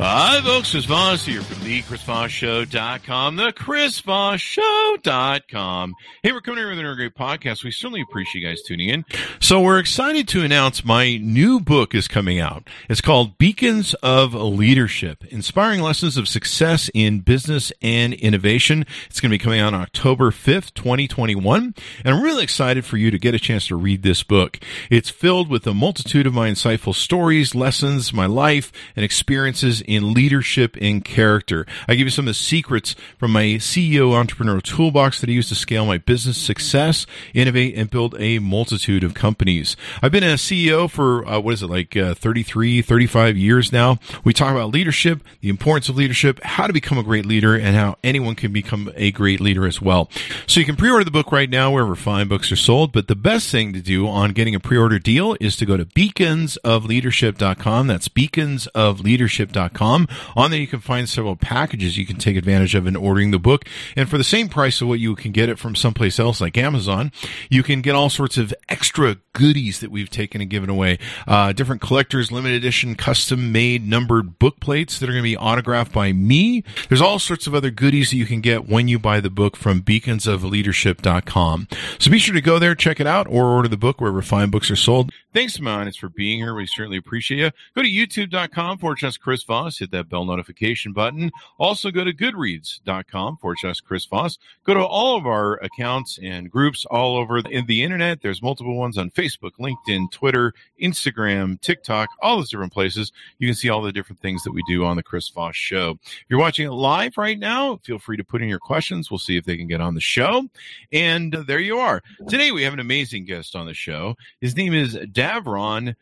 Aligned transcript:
Hi, 0.00 0.40
folks. 0.42 0.70
Chris 0.70 0.84
Voss 0.84 1.26
here 1.26 1.42
from 1.42 1.64
the 1.64 1.82
ChrisVossShow.com, 1.82 3.34
the 3.34 3.52
ChrisVossShow.com. 3.52 5.94
Hey, 6.22 6.30
we're 6.30 6.40
coming 6.40 6.58
here 6.58 6.68
with 6.68 6.78
another 6.78 6.94
great 6.94 7.16
podcast. 7.16 7.64
We 7.64 7.72
certainly 7.72 8.02
appreciate 8.02 8.42
you 8.42 8.48
guys 8.48 8.62
tuning 8.62 8.90
in. 8.90 9.04
So 9.40 9.60
we're 9.60 9.80
excited 9.80 10.28
to 10.28 10.44
announce 10.44 10.84
my 10.84 11.16
new 11.16 11.58
book 11.58 11.96
is 11.96 12.06
coming 12.06 12.38
out. 12.38 12.68
It's 12.88 13.00
called 13.00 13.38
Beacons 13.38 13.94
of 13.94 14.34
Leadership, 14.34 15.24
Inspiring 15.32 15.80
Lessons 15.80 16.16
of 16.16 16.28
Success 16.28 16.88
in 16.94 17.18
Business 17.18 17.72
and 17.82 18.14
Innovation. 18.14 18.86
It's 19.06 19.20
going 19.20 19.30
to 19.30 19.34
be 19.34 19.42
coming 19.42 19.58
out 19.58 19.74
on 19.74 19.80
October 19.80 20.30
5th, 20.30 20.74
2021. 20.74 21.74
And 22.04 22.14
I'm 22.14 22.22
really 22.22 22.44
excited 22.44 22.84
for 22.84 22.98
you 22.98 23.10
to 23.10 23.18
get 23.18 23.34
a 23.34 23.40
chance 23.40 23.66
to 23.66 23.74
read 23.74 24.04
this 24.04 24.22
book. 24.22 24.60
It's 24.90 25.10
filled 25.10 25.48
with 25.48 25.66
a 25.66 25.74
multitude 25.74 26.28
of 26.28 26.34
my 26.34 26.48
insightful 26.48 26.94
stories, 26.94 27.56
lessons, 27.56 28.12
my 28.12 28.26
life, 28.26 28.70
and 28.94 29.04
experiences 29.04 29.82
in 29.88 30.12
leadership 30.12 30.76
and 30.80 31.04
character. 31.04 31.66
I 31.88 31.94
give 31.94 32.06
you 32.06 32.10
some 32.10 32.26
of 32.26 32.30
the 32.30 32.34
secrets 32.34 32.94
from 33.16 33.32
my 33.32 33.56
CEO 33.58 34.12
entrepreneurial 34.12 34.62
toolbox 34.62 35.20
that 35.20 35.30
I 35.30 35.32
use 35.32 35.48
to 35.48 35.54
scale 35.54 35.86
my 35.86 35.98
business 35.98 36.36
success, 36.36 37.06
innovate, 37.32 37.74
and 37.74 37.90
build 37.90 38.14
a 38.18 38.38
multitude 38.38 39.02
of 39.02 39.14
companies. 39.14 39.76
I've 40.02 40.12
been 40.12 40.22
a 40.22 40.34
CEO 40.34 40.90
for, 40.90 41.26
uh, 41.26 41.40
what 41.40 41.54
is 41.54 41.62
it, 41.62 41.68
like 41.68 41.96
uh, 41.96 42.14
33, 42.14 42.82
35 42.82 43.36
years 43.36 43.72
now. 43.72 43.98
We 44.24 44.34
talk 44.34 44.52
about 44.52 44.70
leadership, 44.70 45.22
the 45.40 45.48
importance 45.48 45.88
of 45.88 45.96
leadership, 45.96 46.40
how 46.42 46.66
to 46.66 46.72
become 46.72 46.98
a 46.98 47.02
great 47.02 47.24
leader, 47.24 47.54
and 47.54 47.74
how 47.74 47.96
anyone 48.04 48.34
can 48.34 48.52
become 48.52 48.92
a 48.94 49.10
great 49.10 49.40
leader 49.40 49.66
as 49.66 49.80
well. 49.80 50.10
So 50.46 50.60
you 50.60 50.66
can 50.66 50.76
pre-order 50.76 51.04
the 51.04 51.10
book 51.10 51.32
right 51.32 51.48
now 51.48 51.72
wherever 51.72 51.96
fine 51.96 52.28
books 52.28 52.52
are 52.52 52.56
sold, 52.56 52.92
but 52.92 53.08
the 53.08 53.16
best 53.16 53.50
thing 53.50 53.72
to 53.72 53.80
do 53.80 54.06
on 54.06 54.32
getting 54.32 54.54
a 54.54 54.60
pre-order 54.60 54.98
deal 54.98 55.34
is 55.40 55.56
to 55.56 55.64
go 55.64 55.78
to 55.78 55.86
beaconsofleadership.com. 55.86 57.86
That's 57.86 58.08
beaconsofleadership.com. 58.08 59.77
On 59.80 60.50
there, 60.50 60.60
you 60.60 60.66
can 60.66 60.80
find 60.80 61.08
several 61.08 61.36
packages 61.36 61.96
you 61.96 62.06
can 62.06 62.16
take 62.16 62.36
advantage 62.36 62.74
of 62.74 62.86
in 62.86 62.96
ordering 62.96 63.30
the 63.30 63.38
book. 63.38 63.64
And 63.96 64.08
for 64.08 64.18
the 64.18 64.24
same 64.24 64.48
price 64.48 64.80
of 64.80 64.88
what 64.88 65.00
you 65.00 65.14
can 65.14 65.32
get 65.32 65.48
it 65.48 65.58
from 65.58 65.74
someplace 65.74 66.18
else 66.18 66.40
like 66.40 66.56
Amazon, 66.56 67.12
you 67.50 67.62
can 67.62 67.80
get 67.80 67.94
all 67.94 68.10
sorts 68.10 68.36
of 68.36 68.52
extra 68.68 69.16
goodies 69.32 69.80
that 69.80 69.90
we've 69.90 70.10
taken 70.10 70.40
and 70.40 70.50
given 70.50 70.70
away. 70.70 70.98
Uh, 71.26 71.52
different 71.52 71.80
collectors, 71.80 72.32
limited 72.32 72.56
edition, 72.56 72.94
custom 72.94 73.52
made 73.52 73.86
numbered 73.86 74.38
book 74.38 74.60
plates 74.60 74.98
that 74.98 75.08
are 75.08 75.12
going 75.12 75.22
to 75.22 75.30
be 75.30 75.36
autographed 75.36 75.92
by 75.92 76.12
me. 76.12 76.64
There's 76.88 77.00
all 77.00 77.18
sorts 77.18 77.46
of 77.46 77.54
other 77.54 77.70
goodies 77.70 78.10
that 78.10 78.16
you 78.16 78.26
can 78.26 78.40
get 78.40 78.68
when 78.68 78.88
you 78.88 78.98
buy 78.98 79.20
the 79.20 79.30
book 79.30 79.56
from 79.56 79.82
beaconsofleadership.com. 79.82 81.68
So 81.98 82.10
be 82.10 82.18
sure 82.18 82.34
to 82.34 82.40
go 82.40 82.58
there, 82.58 82.74
check 82.74 83.00
it 83.00 83.06
out, 83.06 83.26
or 83.28 83.46
order 83.46 83.68
the 83.68 83.76
book 83.76 84.00
wherever 84.00 84.22
fine 84.22 84.50
books 84.50 84.70
are 84.70 84.76
sold. 84.76 85.10
Thanks 85.32 85.58
my 85.60 85.72
audience 85.72 85.96
for 85.96 86.08
being 86.08 86.38
here. 86.38 86.54
We 86.54 86.66
certainly 86.66 86.98
appreciate 86.98 87.38
you. 87.38 87.50
Go 87.74 87.82
to 87.82 87.88
youtube.com 87.88 88.78
for 88.78 88.96
slash 88.96 89.18
Chris 89.18 89.42
Voss. 89.44 89.67
Hit 89.76 89.90
that 89.90 90.08
bell 90.08 90.24
notification 90.24 90.94
button. 90.94 91.30
Also 91.58 91.90
go 91.90 92.04
to 92.04 92.14
goodreads.com 92.14 93.36
forward 93.36 93.58
slash 93.60 93.80
Chris 93.80 94.06
Voss. 94.06 94.38
Go 94.64 94.72
to 94.72 94.80
all 94.80 95.18
of 95.18 95.26
our 95.26 95.54
accounts 95.56 96.18
and 96.22 96.50
groups 96.50 96.86
all 96.86 97.16
over 97.16 97.38
in 97.40 97.66
the 97.66 97.82
internet. 97.82 98.22
There's 98.22 98.40
multiple 98.40 98.76
ones 98.76 98.96
on 98.96 99.10
Facebook, 99.10 99.52
LinkedIn, 99.60 100.10
Twitter, 100.10 100.54
Instagram, 100.80 101.60
TikTok, 101.60 102.08
all 102.22 102.36
those 102.36 102.48
different 102.50 102.72
places. 102.72 103.12
You 103.38 103.48
can 103.48 103.56
see 103.56 103.68
all 103.68 103.82
the 103.82 103.92
different 103.92 104.22
things 104.22 104.44
that 104.44 104.52
we 104.52 104.62
do 104.66 104.84
on 104.84 104.96
the 104.96 105.02
Chris 105.02 105.28
Voss 105.28 105.56
show. 105.56 105.98
If 106.04 106.24
you're 106.28 106.38
watching 106.38 106.66
it 106.66 106.72
live 106.72 107.18
right 107.18 107.38
now, 107.38 107.76
feel 107.82 107.98
free 107.98 108.16
to 108.16 108.24
put 108.24 108.40
in 108.40 108.48
your 108.48 108.58
questions. 108.58 109.10
We'll 109.10 109.18
see 109.18 109.36
if 109.36 109.44
they 109.44 109.56
can 109.56 109.66
get 109.66 109.80
on 109.80 109.94
the 109.94 110.00
show. 110.00 110.48
And 110.92 111.34
uh, 111.34 111.42
there 111.46 111.60
you 111.60 111.78
are. 111.78 112.02
Today 112.28 112.52
we 112.52 112.62
have 112.62 112.72
an 112.72 112.80
amazing 112.80 113.24
guest 113.24 113.56
on 113.56 113.66
the 113.66 113.74
show. 113.74 114.16
His 114.40 114.56
name 114.56 114.74
is 114.74 114.94
Davron 114.94 115.94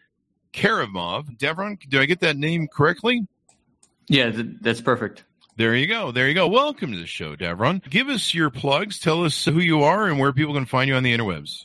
Karimov. 0.53 1.37
Davron, 1.38 1.78
did 1.88 2.00
I 2.00 2.06
get 2.06 2.21
that 2.21 2.37
name 2.37 2.66
correctly? 2.69 3.27
Yeah, 4.09 4.31
th- 4.31 4.47
that's 4.61 4.81
perfect. 4.81 5.25
There 5.56 5.75
you 5.75 5.87
go. 5.87 6.12
There 6.12 6.28
you 6.28 6.34
go. 6.34 6.49
Welcome 6.49 6.93
to 6.93 6.99
the 6.99 7.06
show, 7.06 7.34
Davron. 7.34 7.83
Give 7.89 8.09
us 8.09 8.34
your 8.34 8.50
plugs. 8.50 8.99
Tell 8.99 9.25
us 9.25 9.44
who 9.44 9.59
you 9.59 9.84
are 9.84 10.06
and 10.06 10.19
where 10.19 10.33
people 10.33 10.53
can 10.53 10.67
find 10.67 10.89
you 10.89 10.94
on 10.94 11.03
the 11.03 11.17
interwebs. 11.17 11.65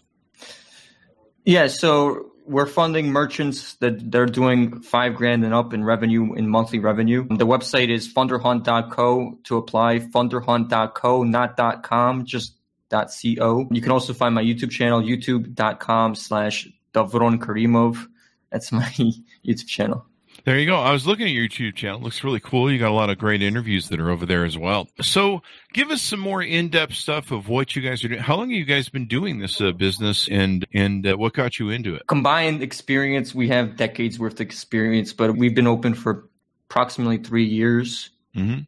Yeah, 1.44 1.68
so 1.68 2.32
we're 2.46 2.68
funding 2.68 3.12
merchants 3.12 3.76
that 3.76 4.12
they're 4.12 4.26
doing 4.26 4.82
five 4.82 5.16
grand 5.16 5.44
and 5.44 5.54
up 5.54 5.74
in 5.74 5.84
revenue 5.84 6.34
in 6.34 6.50
monthly 6.50 6.80
revenue. 6.80 7.28
The 7.30 7.46
website 7.46 7.90
is 7.90 8.12
funderhunt.co 8.14 9.40
to 9.44 9.58
apply. 9.58 10.00
Funderhunt.co, 10.00 11.24
not 11.24 11.84
.com, 11.84 12.26
just 12.26 12.56
.co. 12.90 13.68
You 13.72 13.82
can 13.82 13.92
also 13.92 14.14
find 14.14 14.36
my 14.36 14.44
YouTube 14.44 14.72
channel, 14.72 15.02
youtube.com 15.02 16.16
slash 16.16 16.68
Davron 16.94 17.40
Karimov. 17.40 18.08
That's 18.52 18.72
my 18.72 18.84
YouTube 19.46 19.68
channel. 19.68 20.06
There 20.44 20.58
you 20.58 20.66
go. 20.66 20.76
I 20.76 20.92
was 20.92 21.06
looking 21.06 21.28
at 21.28 21.32
your 21.32 21.48
YouTube 21.48 21.76
channel. 21.76 22.00
It 22.00 22.04
looks 22.04 22.24
really 22.24 22.40
cool. 22.40 22.72
You 22.72 22.80
got 22.80 22.90
a 22.90 22.96
lot 22.96 23.12
of 23.12 23.20
great 23.20 23.44
interviews 23.44 23.90
that 23.90 24.00
are 24.00 24.10
over 24.10 24.26
there 24.26 24.44
as 24.44 24.58
well. 24.58 24.90
So 25.00 25.44
give 25.72 25.92
us 25.92 26.02
some 26.02 26.20
more 26.20 26.42
in-depth 26.42 26.96
stuff 26.96 27.32
of 27.32 27.48
what 27.48 27.76
you 27.76 27.82
guys 27.84 28.04
are 28.04 28.08
doing. 28.08 28.22
How 28.22 28.38
long 28.38 28.50
have 28.50 28.58
you 28.58 28.66
guys 28.66 28.90
been 28.90 29.08
doing 29.08 29.38
this 29.38 29.62
uh, 29.62 29.72
business 29.72 30.28
and, 30.28 30.66
and 30.74 31.06
uh, 31.06 31.16
what 31.16 31.34
got 31.34 31.60
you 31.60 31.70
into 31.70 31.94
it? 31.94 32.08
Combined 32.08 32.64
experience, 32.64 33.36
we 33.36 33.50
have 33.50 33.78
decades 33.78 34.18
worth 34.18 34.34
of 34.34 34.42
experience, 34.42 35.14
but 35.14 35.38
we've 35.38 35.54
been 35.54 35.68
open 35.68 35.94
for 35.94 36.28
approximately 36.70 37.18
three 37.18 37.46
years. 37.46 38.10
Mm-hmm. 38.36 38.62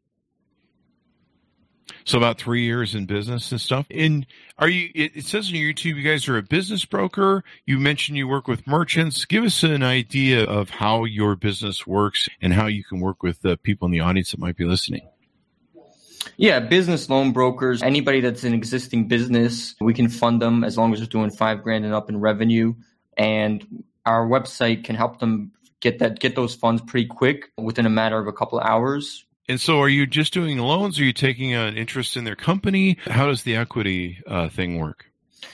So 2.06 2.18
about 2.18 2.38
three 2.38 2.64
years 2.64 2.96
in 2.96 3.06
business 3.06 3.52
and 3.52 3.60
stuff. 3.60 3.86
And 3.90 4.26
are 4.58 4.68
you? 4.68 4.90
It, 4.94 5.26
says 5.26 5.50
on 5.50 5.56
your 5.56 5.74
YouTube, 5.74 5.96
you 5.96 6.04
guys 6.04 6.28
are 6.28 6.38
a 6.38 6.44
business 6.44 6.86
broker. 6.86 7.44
You 7.66 7.80
mentioned 7.80 8.18
you 8.18 8.28
work 8.28 8.48
with 8.48 8.68
merchants. 8.68 9.26
Give 9.26 9.44
us 9.44 9.64
an 9.64 9.84
idea 9.84 10.44
of 10.44 10.70
how 10.70 11.06
your 11.06 11.36
business 11.36 11.88
works 11.88 12.30
and 12.42 12.54
how 12.54 12.68
you 12.68 12.84
can 12.84 13.00
work 13.00 13.24
with 13.24 13.42
the 13.42 13.58
people 13.58 13.86
in 13.86 13.92
the 13.92 14.02
audience 14.02 14.32
that 14.32 14.40
might 14.40 14.58
be 14.58 14.66
listening. 14.66 15.08
Yeah, 16.38 16.60
business 16.60 17.10
loan 17.10 17.32
brokers. 17.32 17.82
Anybody 17.82 18.22
that's 18.22 18.44
an 18.44 18.54
existing 18.54 19.08
business, 19.08 19.76
we 19.80 19.94
can 19.94 20.10
fund 20.10 20.42
them 20.42 20.64
as 20.64 20.78
long 20.78 20.94
as 20.94 21.00
they're 21.00 21.08
doing 21.08 21.30
five 21.30 21.64
grand 21.64 21.86
and 21.86 21.94
up 21.94 22.10
in 22.10 22.20
revenue. 22.20 22.74
And 23.18 23.84
our 24.06 24.26
website 24.28 24.84
can 24.84 24.96
help 24.96 25.20
them 25.20 25.52
get 25.80 26.00
that 26.00 26.20
get 26.20 26.36
those 26.36 26.56
funds 26.56 26.82
pretty 26.82 27.08
quick 27.08 27.52
within 27.58 27.86
a 27.86 27.90
matter 27.90 28.18
of 28.18 28.28
a 28.28 28.34
couple 28.34 28.58
of 28.58 28.66
hours 28.66 29.26
and 29.50 29.60
so, 29.60 29.80
are 29.82 29.90
you 29.90 30.06
just 30.06 30.34
doing 30.34 30.58
loans? 30.58 31.00
Are 31.00 31.04
you 31.04 31.14
taking 31.14 31.54
an 31.54 31.76
interest 31.78 32.16
in 32.16 32.24
their 32.24 32.36
company? 32.36 32.98
How 33.06 33.28
does 33.28 33.44
the 33.44 33.56
equity 33.56 34.20
uh, 34.26 34.50
thing 34.50 34.80
work? 34.80 35.06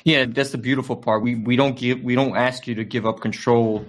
Yeah, 0.04 0.26
that's 0.26 0.52
the 0.52 0.58
beautiful 0.58 0.96
part. 0.96 1.24
We 1.24 1.36
we 1.36 1.56
don't 1.56 1.76
give 1.76 2.02
we 2.02 2.16
don't 2.16 2.36
ask 2.36 2.68
you 2.68 2.76
to 2.76 2.84
give 2.84 3.06
up 3.06 3.20
control 3.20 3.86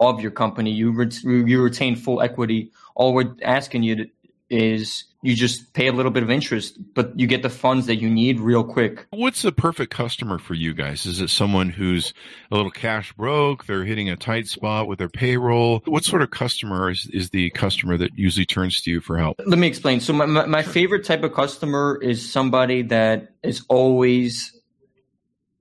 of 0.00 0.20
your 0.20 0.30
company. 0.30 0.70
You 0.70 0.92
you 1.24 1.62
retain 1.62 1.96
full 1.96 2.22
equity. 2.22 2.70
All 2.94 3.12
we're 3.12 3.34
asking 3.42 3.82
you 3.82 3.96
to, 3.96 4.06
is 4.48 5.04
you 5.22 5.36
just 5.36 5.74
pay 5.74 5.86
a 5.86 5.92
little 5.92 6.10
bit 6.10 6.22
of 6.22 6.30
interest, 6.30 6.78
but 6.94 7.18
you 7.18 7.26
get 7.26 7.42
the 7.42 7.50
funds 7.50 7.86
that 7.86 7.96
you 7.96 8.08
need 8.08 8.40
real 8.40 8.64
quick. 8.64 9.06
What's 9.10 9.42
the 9.42 9.52
perfect 9.52 9.92
customer 9.92 10.38
for 10.38 10.54
you 10.54 10.72
guys? 10.72 11.04
Is 11.04 11.20
it 11.20 11.28
someone 11.28 11.68
who's 11.68 12.14
a 12.50 12.56
little 12.56 12.70
cash 12.70 13.12
broke? 13.12 13.66
They're 13.66 13.84
hitting 13.84 14.08
a 14.08 14.16
tight 14.16 14.46
spot 14.46 14.88
with 14.88 14.98
their 14.98 15.10
payroll. 15.10 15.82
What 15.84 16.04
sort 16.04 16.22
of 16.22 16.30
customer 16.30 16.90
is, 16.90 17.06
is 17.12 17.30
the 17.30 17.50
customer 17.50 17.98
that 17.98 18.18
usually 18.18 18.46
turns 18.46 18.80
to 18.82 18.90
you 18.90 19.00
for 19.00 19.18
help? 19.18 19.40
Let 19.44 19.58
me 19.58 19.66
explain. 19.66 20.00
So 20.00 20.14
my, 20.14 20.24
my, 20.24 20.46
my 20.46 20.62
favorite 20.62 21.04
type 21.04 21.22
of 21.22 21.34
customer 21.34 21.98
is 22.00 22.30
somebody 22.30 22.82
that 22.82 23.34
is 23.42 23.62
always 23.68 24.58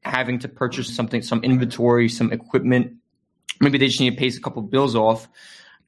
having 0.04 0.40
to 0.40 0.48
purchase 0.48 0.96
something, 0.96 1.22
some 1.22 1.44
inventory, 1.44 2.08
some 2.08 2.32
equipment. 2.32 2.94
Maybe 3.60 3.78
they 3.78 3.88
just 3.88 4.00
need 4.00 4.12
to 4.12 4.16
pay 4.16 4.28
a 4.28 4.40
couple 4.40 4.62
bills 4.62 4.96
off. 4.96 5.28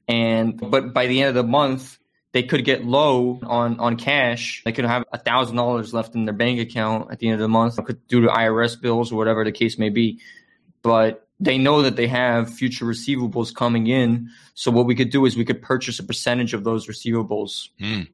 And, 0.08 0.58
but 0.58 0.92
by 0.92 1.06
the 1.06 1.22
end 1.22 1.30
of 1.30 1.34
the 1.34 1.48
month, 1.48 1.98
they 2.32 2.42
could 2.42 2.64
get 2.64 2.84
low 2.84 3.40
on, 3.42 3.78
on 3.78 3.96
cash. 3.96 4.62
They 4.64 4.72
could 4.72 4.86
have 4.86 5.04
a 5.12 5.18
thousand 5.18 5.56
dollars 5.56 5.92
left 5.92 6.14
in 6.14 6.24
their 6.24 6.34
bank 6.34 6.60
account 6.60 7.12
at 7.12 7.18
the 7.18 7.28
end 7.28 7.34
of 7.34 7.40
the 7.40 7.48
month, 7.48 7.78
due 8.08 8.22
to 8.22 8.28
IRS 8.28 8.80
bills 8.80 9.12
or 9.12 9.16
whatever 9.16 9.44
the 9.44 9.52
case 9.52 9.78
may 9.78 9.90
be. 9.90 10.20
But 10.82 11.28
they 11.38 11.58
know 11.58 11.82
that 11.82 11.96
they 11.96 12.06
have 12.06 12.52
future 12.52 12.86
receivables 12.86 13.54
coming 13.54 13.86
in. 13.86 14.30
So 14.54 14.70
what 14.70 14.86
we 14.86 14.94
could 14.94 15.10
do 15.10 15.26
is 15.26 15.36
we 15.36 15.44
could 15.44 15.60
purchase 15.60 15.98
a 15.98 16.04
percentage 16.04 16.54
of 16.54 16.64
those 16.64 16.86
receivables. 16.86 17.68
Mm. 17.80 18.08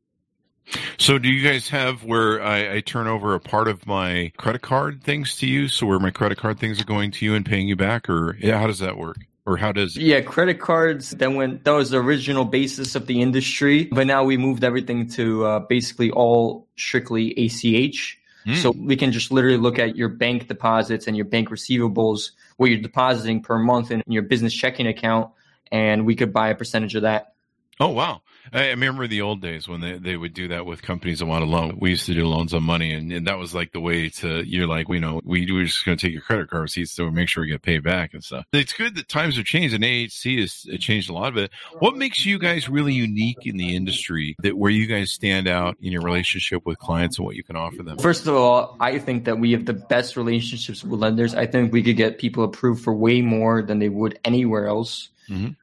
So 0.99 1.19
do 1.19 1.29
you 1.29 1.47
guys 1.47 1.69
have 1.69 2.05
where 2.05 2.43
I, 2.43 2.77
I, 2.77 2.81
turn 2.81 3.07
over 3.07 3.35
a 3.35 3.41
part 3.41 3.69
of 3.69 3.87
my 3.87 4.33
credit 4.37 4.61
card 4.61 5.03
things 5.03 5.37
to 5.37 5.47
you? 5.47 5.69
So 5.69 5.87
where 5.87 5.99
my 5.99 6.11
credit 6.11 6.37
card 6.37 6.59
things 6.59 6.79
are 6.81 6.85
going 6.85 7.11
to 7.13 7.25
you 7.25 7.35
and 7.35 7.47
paying 7.47 7.69
you 7.69 7.77
back 7.77 8.11
or 8.11 8.37
yeah, 8.39 8.59
how 8.59 8.67
does 8.67 8.81
that 8.81 8.99
work? 8.99 9.17
Or 9.49 9.57
how 9.57 9.73
does? 9.73 9.97
Yeah, 9.97 10.21
credit 10.21 10.61
cards. 10.61 11.11
Then 11.11 11.35
when 11.35 11.61
that 11.65 11.71
was 11.71 11.91
the 11.91 11.97
original 11.97 12.45
basis 12.45 12.95
of 12.95 13.07
the 13.07 13.23
industry, 13.23 13.85
but 13.87 14.07
now 14.07 14.23
we 14.23 14.37
moved 14.37 14.63
everything 14.63 15.09
to 15.13 15.45
uh, 15.47 15.59
basically 15.61 16.11
all 16.11 16.69
strictly 16.77 17.33
ACH. 17.33 18.19
Hmm. 18.45 18.55
So 18.55 18.71
we 18.71 18.95
can 18.95 19.11
just 19.11 19.33
literally 19.33 19.57
look 19.57 19.79
at 19.79 19.97
your 19.97 20.11
bank 20.11 20.49
deposits 20.49 21.07
and 21.07 21.17
your 21.17 21.25
bank 21.25 21.49
receivables, 21.49 22.33
what 22.59 22.69
you're 22.69 22.81
depositing 22.81 23.43
per 23.43 23.59
month 23.59 23.91
in 23.91 24.03
your 24.07 24.23
business 24.23 24.53
checking 24.53 24.87
account, 24.87 25.31
and 25.73 26.05
we 26.05 26.15
could 26.15 26.33
buy 26.33 26.51
a 26.51 26.55
percentage 26.55 26.95
of 26.95 27.03
that. 27.03 27.35
Oh 27.81 27.91
wow! 27.91 28.23
I 28.53 28.69
remember 28.71 29.07
the 29.07 29.21
old 29.21 29.41
days 29.41 29.69
when 29.69 29.81
they, 29.81 29.99
they 29.99 30.17
would 30.17 30.35
do 30.35 30.49
that 30.49 30.67
with 30.67 30.83
companies 30.83 31.21
that 31.21 31.27
want 31.27 31.45
a 31.45 31.47
loan. 31.47 31.79
We 31.81 31.91
used 31.91 32.07
to 32.07 32.15
do 32.15 32.27
loans 32.27 32.53
on 32.55 32.63
money, 32.65 32.93
and, 32.93 33.13
and 33.13 33.27
that 33.27 33.39
was 33.39 33.55
like 33.55 33.73
the 33.73 33.81
way 33.81 34.09
to. 34.09 34.43
You're 34.43 34.67
like, 34.67 34.89
you 34.89 35.01
know, 35.01 35.21
we 35.25 35.51
we're 35.51 35.65
just 35.65 35.85
going 35.85 35.97
to 35.97 36.07
take 36.07 36.13
your 36.13 36.23
credit 36.23 36.51
card 36.51 36.63
receipts 36.63 36.95
to 36.97 37.11
make 37.11 37.29
sure 37.29 37.43
we 37.45 37.51
get 37.51 37.63
paid 37.63 37.85
back 37.85 38.15
and 38.15 38.25
stuff. 38.25 38.45
It's 38.53 38.73
good 38.73 38.97
that 38.97 39.09
times 39.09 39.37
have 39.37 39.45
changed, 39.45 39.75
and 39.75 39.85
AHC 39.85 40.41
has 40.41 40.67
changed 40.81 41.09
a 41.09 41.13
lot 41.13 41.29
of 41.29 41.37
it. 41.37 41.51
What 41.79 41.97
makes 41.97 42.27
you 42.27 42.39
guys 42.39 42.69
really 42.69 42.95
unique 42.95 43.47
in 43.47 43.57
the 43.57 43.77
industry? 43.77 44.35
That 44.41 44.57
where 44.57 44.71
you 44.71 44.87
guys 44.87 45.13
stand 45.13 45.47
out 45.47 45.77
in 45.81 45.93
your 45.93 46.03
relationship 46.03 46.67
with 46.67 46.79
clients 46.79 47.19
and 47.19 47.27
what 47.27 47.37
you 47.37 47.45
can 47.45 47.57
offer 47.57 47.83
them. 47.83 47.99
First 47.99 48.27
of 48.27 48.35
all, 48.35 48.77
I 48.81 48.99
think 48.99 49.25
that 49.27 49.39
we 49.39 49.53
have 49.53 49.67
the 49.67 49.75
best 49.75 50.17
relationships 50.17 50.83
with 50.83 51.01
lenders. 51.01 51.35
I 51.35 51.47
think 51.47 51.73
we 51.73 51.83
could 51.83 51.97
get 51.97 52.19
people 52.19 52.45
approved 52.45 52.83
for 52.83 52.95
way 52.95 53.21
more 53.21 53.63
than 53.63 53.79
they 53.79 53.89
would 53.89 54.19
anywhere 54.25 54.67
else. 54.67 55.11
Mhm. 55.29 55.57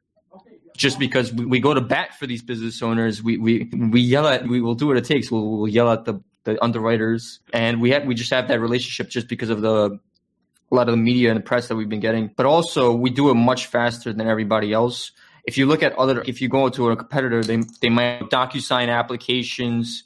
Just 0.76 1.00
because 1.00 1.32
we, 1.32 1.46
we 1.46 1.60
go 1.60 1.74
to 1.74 1.82
bat 1.82 2.18
for 2.20 2.28
these 2.28 2.42
business 2.42 2.82
owners, 2.82 3.24
we, 3.24 3.38
we, 3.38 3.70
we 3.74 4.02
yell 4.02 4.28
at, 4.28 4.48
we 4.48 4.62
will 4.62 4.76
do 4.76 4.88
what 4.88 4.98
it 4.98 5.06
takes. 5.06 5.32
We'll, 5.32 5.50
we'll 5.50 5.68
yell 5.68 5.92
at 5.92 6.06
the, 6.06 6.22
the 6.44 6.62
underwriters 6.64 7.40
and 7.54 7.82
we 7.82 7.92
have, 7.92 8.06
we 8.06 8.14
just 8.16 8.32
have 8.32 8.48
that 8.50 8.60
relationship 8.60 9.10
just 9.10 9.28
because 9.28 9.50
of 9.50 9.62
the, 9.62 10.00
a 10.72 10.76
lot 10.76 10.88
of 10.90 10.94
the 10.94 11.02
media 11.02 11.30
and 11.30 11.40
the 11.40 11.44
press 11.44 11.68
that 11.70 11.76
we've 11.76 11.90
been 11.90 12.02
getting. 12.02 12.30
But 12.36 12.46
also 12.46 12.94
we 12.94 13.10
do 13.10 13.30
it 13.30 13.36
much 13.36 13.68
faster 13.68 14.12
than 14.12 14.28
everybody 14.28 14.74
else. 14.74 15.12
If 15.46 15.58
you 15.58 15.66
look 15.66 15.84
at 15.84 15.94
other, 15.98 16.22
if 16.26 16.42
you 16.42 16.50
go 16.50 16.70
to 16.70 16.90
a 16.90 16.96
competitor, 16.96 17.44
they, 17.44 17.62
they 17.82 17.90
might 17.90 18.30
DocuSign 18.30 18.90
applications, 18.90 20.04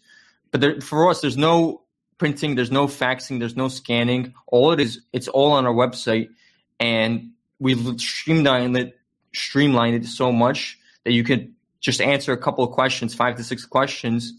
but 0.51 0.62
there, 0.62 0.81
for 0.81 1.10
us, 1.10 1.21
there's 1.21 1.38
no 1.38 1.83
printing, 2.18 2.56
there's 2.56 2.71
no 2.71 2.88
faxing, 2.88 3.39
there's 3.39 3.56
no 3.56 3.69
scanning. 3.69 4.33
All 4.48 4.71
it 4.71 4.80
is, 4.80 5.01
it's 5.13 5.27
all 5.27 5.54
on 5.54 5.66
our 5.66 5.74
website, 5.74 6.30
and 6.80 7.31
we 7.60 7.75
streamlined 7.98 8.77
it, 8.77 8.98
streamlined 9.33 9.95
it 9.95 10.05
so 10.05 10.31
much 10.31 10.77
that 11.03 11.11
you 11.13 11.23
could 11.23 11.53
just 11.79 12.01
answer 12.01 12.33
a 12.33 12.37
couple 12.37 12.63
of 12.63 12.71
questions, 12.71 13.13
five 13.15 13.35
to 13.37 13.43
six 13.43 13.65
questions, 13.65 14.33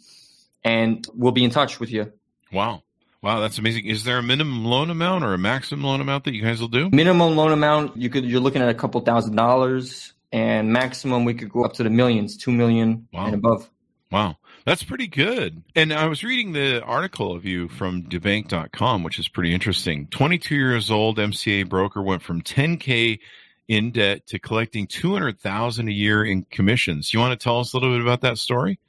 and 0.64 1.06
we'll 1.14 1.32
be 1.32 1.44
in 1.44 1.50
touch 1.50 1.80
with 1.80 1.90
you. 1.90 2.12
Wow, 2.52 2.82
wow, 3.22 3.40
that's 3.40 3.58
amazing. 3.58 3.86
Is 3.86 4.04
there 4.04 4.18
a 4.18 4.22
minimum 4.22 4.64
loan 4.64 4.90
amount 4.90 5.24
or 5.24 5.32
a 5.34 5.38
maximum 5.38 5.84
loan 5.84 6.00
amount 6.00 6.24
that 6.24 6.34
you 6.34 6.42
guys 6.42 6.60
will 6.60 6.68
do? 6.68 6.90
Minimum 6.90 7.36
loan 7.36 7.52
amount, 7.52 7.96
you 7.96 8.10
could 8.10 8.24
you're 8.24 8.40
looking 8.40 8.62
at 8.62 8.68
a 8.68 8.74
couple 8.74 9.00
thousand 9.00 9.36
dollars, 9.36 10.12
and 10.32 10.72
maximum 10.72 11.24
we 11.24 11.34
could 11.34 11.50
go 11.50 11.64
up 11.64 11.72
to 11.74 11.82
the 11.82 11.90
millions, 11.90 12.36
two 12.36 12.52
million 12.52 13.08
Wow. 13.12 13.26
and 13.26 13.34
above. 13.34 13.70
Wow. 14.10 14.36
That's 14.66 14.82
pretty 14.82 15.06
good. 15.06 15.62
And 15.74 15.90
I 15.92 16.06
was 16.06 16.22
reading 16.22 16.52
the 16.52 16.82
article 16.82 17.34
of 17.34 17.46
you 17.46 17.68
from 17.68 18.02
debank.com, 18.02 19.02
which 19.02 19.18
is 19.18 19.26
pretty 19.28 19.54
interesting. 19.54 20.06
22 20.08 20.54
years 20.54 20.90
old 20.90 21.16
MCA 21.16 21.66
broker 21.68 22.02
went 22.02 22.22
from 22.22 22.42
10K 22.42 23.20
in 23.70 23.92
debt 23.92 24.26
to 24.26 24.36
collecting 24.40 24.84
200,000 24.88 25.88
a 25.88 25.92
year 25.92 26.24
in 26.24 26.42
commissions. 26.50 27.14
You 27.14 27.20
want 27.20 27.38
to 27.38 27.42
tell 27.42 27.60
us 27.60 27.72
a 27.72 27.78
little 27.78 27.94
bit 27.94 28.00
about 28.00 28.20
that 28.22 28.36
story? 28.36 28.80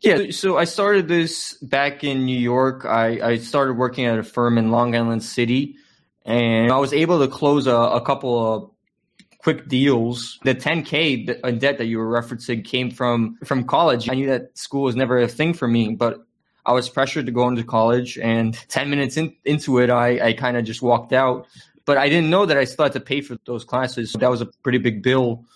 Yeah, 0.00 0.30
so 0.30 0.56
I 0.56 0.64
started 0.64 1.08
this 1.08 1.52
back 1.58 2.02
in 2.02 2.24
New 2.24 2.38
York. 2.38 2.86
I, 2.86 3.20
I 3.20 3.36
started 3.36 3.74
working 3.74 4.06
at 4.06 4.18
a 4.18 4.22
firm 4.22 4.56
in 4.56 4.70
Long 4.70 4.96
Island 4.96 5.22
City, 5.22 5.76
and 6.24 6.72
I 6.72 6.78
was 6.78 6.94
able 6.94 7.18
to 7.18 7.28
close 7.28 7.66
a, 7.66 7.74
a 7.74 8.00
couple 8.00 8.54
of 8.54 8.70
quick 9.40 9.68
deals. 9.68 10.38
The 10.42 10.54
10K 10.54 11.28
in 11.28 11.40
uh, 11.44 11.50
debt 11.50 11.76
that 11.76 11.84
you 11.84 11.98
were 11.98 12.08
referencing 12.08 12.64
came 12.64 12.90
from 12.90 13.36
from 13.44 13.64
college. 13.64 14.08
I 14.08 14.14
knew 14.14 14.28
that 14.28 14.56
school 14.56 14.84
was 14.84 14.96
never 14.96 15.18
a 15.18 15.28
thing 15.28 15.52
for 15.52 15.68
me, 15.68 15.90
but 15.90 16.24
I 16.64 16.72
was 16.72 16.88
pressured 16.88 17.26
to 17.26 17.32
go 17.32 17.46
into 17.46 17.62
college, 17.62 18.16
and 18.16 18.54
10 18.68 18.88
minutes 18.88 19.18
in, 19.18 19.36
into 19.44 19.80
it, 19.80 19.90
I, 19.90 20.28
I 20.28 20.32
kind 20.32 20.56
of 20.56 20.64
just 20.64 20.80
walked 20.80 21.12
out. 21.12 21.46
But 21.86 21.96
I 21.96 22.08
didn't 22.08 22.28
know 22.28 22.44
that 22.44 22.58
I 22.58 22.64
still 22.64 22.84
had 22.84 22.92
to 22.92 23.00
pay 23.00 23.22
for 23.22 23.38
those 23.46 23.64
classes. 23.64 24.12
That 24.12 24.30
was 24.30 24.42
a 24.42 24.46
pretty 24.46 24.78
big 24.78 25.02
bill 25.02 25.46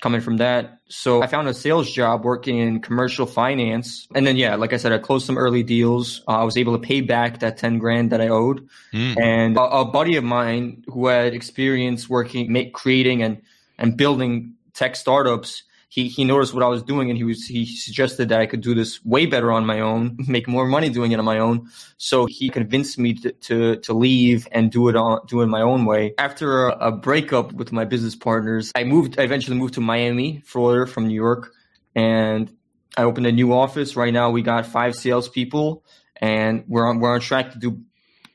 coming 0.00 0.20
from 0.20 0.38
that. 0.38 0.78
So 0.88 1.22
I 1.22 1.26
found 1.26 1.48
a 1.48 1.54
sales 1.54 1.90
job 1.90 2.24
working 2.24 2.58
in 2.58 2.80
commercial 2.80 3.26
finance. 3.26 4.08
And 4.14 4.26
then, 4.26 4.36
yeah, 4.36 4.54
like 4.54 4.72
I 4.72 4.76
said, 4.76 4.92
I 4.92 4.98
closed 4.98 5.26
some 5.26 5.36
early 5.36 5.62
deals. 5.62 6.22
Uh, 6.26 6.38
I 6.38 6.44
was 6.44 6.56
able 6.56 6.78
to 6.78 6.84
pay 6.84 7.00
back 7.00 7.40
that 7.40 7.58
10 7.58 7.78
grand 7.78 8.10
that 8.10 8.20
I 8.20 8.28
owed. 8.28 8.68
Mm. 8.92 9.20
And 9.20 9.56
a, 9.56 9.62
a 9.62 9.84
buddy 9.84 10.16
of 10.16 10.24
mine 10.24 10.84
who 10.86 11.06
had 11.08 11.34
experience 11.34 12.08
working, 12.08 12.50
make, 12.50 12.72
creating 12.72 13.22
and, 13.22 13.42
and 13.78 13.96
building 13.96 14.54
tech 14.72 14.96
startups, 14.96 15.64
he, 15.90 16.06
he 16.06 16.24
noticed 16.24 16.54
what 16.54 16.62
I 16.62 16.68
was 16.68 16.84
doing 16.84 17.10
and 17.10 17.18
he 17.18 17.24
was, 17.24 17.44
he 17.44 17.66
suggested 17.66 18.28
that 18.28 18.40
I 18.40 18.46
could 18.46 18.60
do 18.60 18.76
this 18.76 19.04
way 19.04 19.26
better 19.26 19.50
on 19.50 19.66
my 19.66 19.80
own, 19.80 20.16
make 20.28 20.46
more 20.46 20.64
money 20.64 20.88
doing 20.88 21.10
it 21.10 21.18
on 21.18 21.24
my 21.24 21.40
own. 21.40 21.68
So 21.96 22.26
he 22.26 22.48
convinced 22.48 22.96
me 22.96 23.14
to, 23.14 23.32
to, 23.32 23.76
to 23.76 23.92
leave 23.92 24.46
and 24.52 24.70
do 24.70 24.88
it 24.88 24.94
on, 24.94 25.18
do 25.26 25.40
it 25.40 25.48
my 25.48 25.60
own 25.60 25.84
way. 25.84 26.14
After 26.16 26.68
a, 26.68 26.76
a 26.78 26.92
breakup 26.92 27.52
with 27.52 27.72
my 27.72 27.84
business 27.84 28.14
partners, 28.14 28.70
I 28.76 28.84
moved, 28.84 29.18
I 29.18 29.24
eventually 29.24 29.56
moved 29.56 29.74
to 29.74 29.80
Miami, 29.80 30.42
Florida 30.46 30.88
from 30.90 31.08
New 31.08 31.14
York 31.14 31.52
and 31.96 32.56
I 32.96 33.02
opened 33.02 33.26
a 33.26 33.32
new 33.32 33.52
office. 33.52 33.96
Right 33.96 34.12
now 34.12 34.30
we 34.30 34.42
got 34.42 34.66
five 34.66 34.94
salespeople 34.94 35.84
and 36.20 36.62
we're 36.68 36.88
on, 36.88 37.00
we're 37.00 37.12
on 37.12 37.20
track 37.20 37.50
to 37.50 37.58
do 37.58 37.80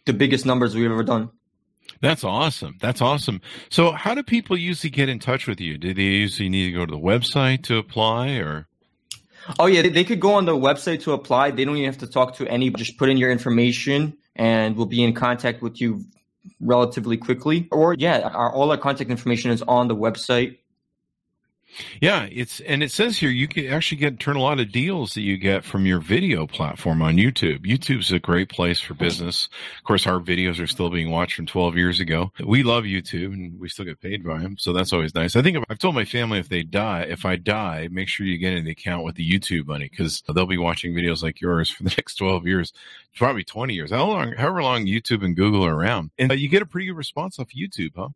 the 0.05 0.11
biggest 0.11 0.45
numbers 0.45 0.75
we've 0.75 0.91
ever 0.91 1.03
done. 1.03 1.29
That's 2.05 2.23
awesome. 2.23 2.77
That's 2.79 3.01
awesome. 3.01 3.41
So, 3.69 3.91
how 3.91 4.13
do 4.13 4.21
people 4.21 4.55
usually 4.55 4.91
get 4.91 5.09
in 5.09 5.17
touch 5.17 5.47
with 5.47 5.59
you? 5.59 5.75
Do 5.79 5.91
they 5.91 6.03
usually 6.03 6.49
need 6.49 6.67
to 6.67 6.71
go 6.71 6.85
to 6.85 6.91
the 6.91 6.99
website 6.99 7.63
to 7.63 7.77
apply 7.77 8.35
or? 8.35 8.67
Oh 9.57 9.65
yeah, 9.65 9.81
they, 9.81 10.03
could 10.03 10.19
go 10.19 10.33
on 10.33 10.45
the 10.45 10.53
website 10.53 11.01
to 11.03 11.13
apply. 11.13 11.51
They 11.51 11.65
don't 11.65 11.77
even 11.77 11.91
have 11.91 11.99
to 11.99 12.07
talk 12.07 12.35
to 12.35 12.47
any. 12.47 12.69
Just 12.69 12.97
put 12.97 13.09
in 13.09 13.17
your 13.17 13.31
information, 13.31 14.15
and 14.35 14.75
we'll 14.75 14.85
be 14.85 15.03
in 15.03 15.13
contact 15.13 15.63
with 15.63 15.81
you 15.81 16.05
relatively 16.59 17.17
quickly. 17.17 17.67
Or 17.71 17.95
yeah, 17.95 18.19
our, 18.21 18.51
all 18.51 18.69
our 18.69 18.77
contact 18.77 19.09
information 19.09 19.49
is 19.49 19.63
on 19.63 19.87
the 19.87 19.95
website. 19.95 20.57
Yeah, 22.01 22.27
it's 22.31 22.59
and 22.61 22.81
it 22.83 22.91
says 22.91 23.17
here 23.17 23.29
you 23.29 23.47
can 23.47 23.67
actually 23.67 23.97
get 23.97 24.19
turn 24.19 24.35
a 24.35 24.41
lot 24.41 24.59
of 24.59 24.71
deals 24.71 25.13
that 25.13 25.21
you 25.21 25.37
get 25.37 25.63
from 25.63 25.85
your 25.85 25.99
video 25.99 26.47
platform 26.47 27.01
on 27.01 27.17
YouTube. 27.17 27.65
YouTube's 27.65 28.11
a 28.11 28.19
great 28.19 28.49
place 28.49 28.79
for 28.79 28.93
business. 28.93 29.49
Of 29.77 29.83
course, 29.83 30.07
our 30.07 30.19
videos 30.19 30.61
are 30.61 30.67
still 30.67 30.89
being 30.89 31.11
watched 31.11 31.35
from 31.35 31.45
12 31.45 31.75
years 31.75 31.99
ago. 31.99 32.31
We 32.45 32.63
love 32.63 32.83
YouTube 32.83 33.33
and 33.33 33.59
we 33.59 33.69
still 33.69 33.85
get 33.85 33.99
paid 33.99 34.23
by 34.23 34.39
them, 34.39 34.57
so 34.57 34.73
that's 34.73 34.93
always 34.93 35.15
nice. 35.15 35.35
I 35.35 35.41
think 35.41 35.57
if, 35.57 35.63
I've 35.69 35.79
told 35.79 35.95
my 35.95 36.05
family 36.05 36.39
if 36.39 36.49
they 36.49 36.63
die, 36.63 37.01
if 37.09 37.25
I 37.25 37.35
die, 37.35 37.89
make 37.91 38.07
sure 38.07 38.25
you 38.25 38.37
get 38.37 38.53
in 38.53 38.65
the 38.65 38.71
account 38.71 39.03
with 39.03 39.15
the 39.15 39.29
YouTube 39.29 39.67
money 39.67 39.89
because 39.89 40.23
they'll 40.33 40.45
be 40.45 40.57
watching 40.57 40.93
videos 40.93 41.23
like 41.23 41.41
yours 41.41 41.69
for 41.69 41.83
the 41.83 41.93
next 41.97 42.15
12 42.15 42.47
years, 42.47 42.73
probably 43.15 43.43
20 43.43 43.73
years, 43.73 43.91
how 43.91 44.05
long, 44.05 44.33
however 44.33 44.63
long 44.63 44.85
YouTube 44.85 45.23
and 45.23 45.35
Google 45.35 45.65
are 45.65 45.75
around, 45.75 46.11
and 46.17 46.31
uh, 46.31 46.35
you 46.35 46.47
get 46.47 46.61
a 46.61 46.65
pretty 46.65 46.87
good 46.87 46.97
response 46.97 47.39
off 47.39 47.49
YouTube, 47.49 47.91
huh? 47.95 48.09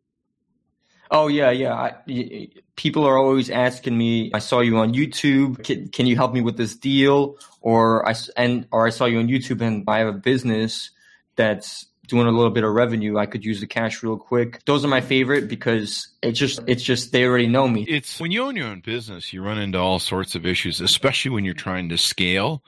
Oh 1.10 1.26
yeah, 1.26 1.50
yeah. 1.50 1.74
I, 1.74 2.48
people 2.76 3.04
are 3.04 3.18
always 3.18 3.50
asking 3.50 3.96
me. 3.98 4.30
I 4.32 4.38
saw 4.38 4.60
you 4.60 4.78
on 4.78 4.94
YouTube. 4.94 5.64
Can, 5.64 5.88
can 5.88 6.06
you 6.06 6.16
help 6.16 6.32
me 6.32 6.40
with 6.40 6.56
this 6.56 6.76
deal? 6.76 7.36
Or 7.60 8.08
I 8.08 8.14
and 8.36 8.66
or 8.70 8.86
I 8.86 8.90
saw 8.90 9.06
you 9.06 9.18
on 9.18 9.28
YouTube 9.28 9.60
and 9.60 9.84
I 9.88 9.98
have 9.98 10.08
a 10.08 10.12
business 10.18 10.90
that's 11.36 11.86
doing 12.10 12.26
a 12.26 12.30
little 12.30 12.50
bit 12.50 12.64
of 12.64 12.72
revenue. 12.72 13.16
I 13.18 13.26
could 13.26 13.44
use 13.44 13.60
the 13.60 13.66
cash 13.66 14.02
real 14.02 14.18
quick. 14.18 14.64
Those 14.66 14.84
are 14.84 14.88
my 14.88 15.00
favorite 15.00 15.48
because 15.48 16.08
it's 16.22 16.38
just 16.38 16.60
it's 16.66 16.82
just 16.82 17.12
they 17.12 17.24
already 17.24 17.46
know 17.46 17.66
me. 17.68 17.84
It's 17.88 18.20
when 18.20 18.30
you 18.32 18.42
own 18.42 18.56
your 18.56 18.66
own 18.66 18.80
business, 18.80 19.32
you 19.32 19.42
run 19.42 19.58
into 19.58 19.78
all 19.78 19.98
sorts 19.98 20.34
of 20.34 20.44
issues, 20.44 20.80
especially 20.80 21.30
when 21.30 21.44
you're 21.44 21.54
trying 21.54 21.88
to 21.88 21.96
scale. 21.96 22.62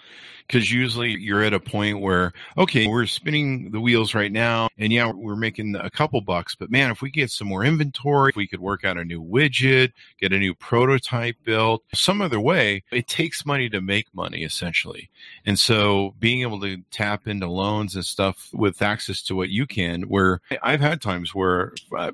Because 0.46 0.70
usually 0.70 1.10
you're 1.12 1.42
at 1.42 1.54
a 1.54 1.60
point 1.60 2.00
where, 2.00 2.32
okay, 2.58 2.86
we're 2.86 3.06
spinning 3.06 3.70
the 3.70 3.80
wheels 3.80 4.14
right 4.14 4.32
now, 4.32 4.68
and 4.78 4.92
yeah, 4.92 5.10
we're 5.14 5.36
making 5.36 5.76
a 5.76 5.90
couple 5.90 6.20
bucks, 6.20 6.54
but 6.54 6.70
man, 6.70 6.90
if 6.90 7.02
we 7.02 7.10
get 7.10 7.30
some 7.30 7.48
more 7.48 7.64
inventory, 7.64 8.30
if 8.30 8.36
we 8.36 8.46
could 8.46 8.60
work 8.60 8.84
out 8.84 8.96
a 8.96 9.04
new 9.04 9.22
widget, 9.22 9.92
get 10.20 10.32
a 10.32 10.38
new 10.38 10.54
prototype 10.54 11.36
built, 11.44 11.82
some 11.94 12.20
other 12.20 12.40
way, 12.40 12.82
it 12.90 13.06
takes 13.06 13.46
money 13.46 13.68
to 13.68 13.80
make 13.80 14.06
money 14.14 14.44
essentially. 14.44 15.10
And 15.46 15.58
so 15.58 16.14
being 16.18 16.42
able 16.42 16.60
to 16.60 16.78
tap 16.90 17.26
into 17.26 17.46
loans 17.48 17.94
and 17.94 18.04
stuff 18.04 18.48
with 18.52 18.82
access 18.82 19.22
to 19.22 19.34
what 19.34 19.50
you 19.50 19.66
can, 19.66 20.02
where 20.02 20.40
I've 20.62 20.80
had 20.80 21.00
times 21.00 21.34
where 21.34 21.72
uh, 21.96 22.12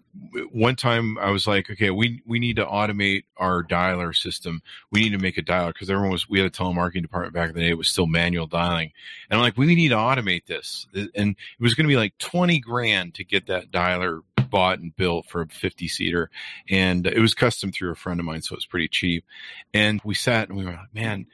one 0.51 0.77
time 0.77 1.19
I 1.19 1.31
was 1.31 1.47
like, 1.47 1.71
okay, 1.71 1.91
we, 1.91 2.23
we 2.27 2.39
need 2.39 2.57
to 2.57 2.67
automate 2.67 3.25
our 3.37 3.63
dialer 3.63 4.15
system. 4.15 4.63
We 4.91 5.01
need 5.01 5.13
to 5.13 5.19
make 5.19 5.39
a 5.39 5.43
dialer 5.43 5.73
because 5.73 5.91
everyone 5.91 6.13
was, 6.13 6.29
we 6.29 6.39
had 6.39 6.47
a 6.47 6.51
telemarketing 6.51 7.03
department 7.03 7.35
back 7.35 7.51
in 7.51 7.55
the 7.55 7.61
day. 7.61 7.71
It 7.71 7.79
was 7.79 7.89
still 7.89 8.07
manual 8.19 8.49
dialing. 8.49 8.91
And 9.31 9.39
I'm 9.39 9.45
like, 9.45 9.57
we 9.57 9.73
need 9.75 9.91
to 9.91 9.95
automate 9.95 10.47
this. 10.47 10.89
And 10.93 11.37
it 11.37 11.63
was 11.63 11.75
going 11.75 11.85
to 11.85 11.93
be 11.93 11.97
like 11.97 12.19
20 12.19 12.59
grand 12.59 13.15
to 13.15 13.25
get 13.25 13.47
that 13.47 13.71
dialer 13.71 14.23
bought 14.51 14.81
and 14.81 14.95
built 14.97 15.27
for 15.27 15.43
a 15.43 15.47
50 15.47 15.87
seater. 15.87 16.29
And 16.69 17.07
it 17.07 17.21
was 17.21 17.35
custom 17.35 17.71
through 17.71 17.93
a 17.93 17.95
friend 17.95 18.19
of 18.19 18.27
mine. 18.27 18.43
So 18.43 18.55
it 18.55 18.59
was 18.59 18.67
pretty 18.67 18.89
cheap. 18.89 19.25
And 19.73 20.01
we 20.05 20.15
sat 20.15 20.49
and 20.49 20.59
we 20.59 20.65
were 20.65 20.73
like, 20.73 20.93
man, 20.93 21.27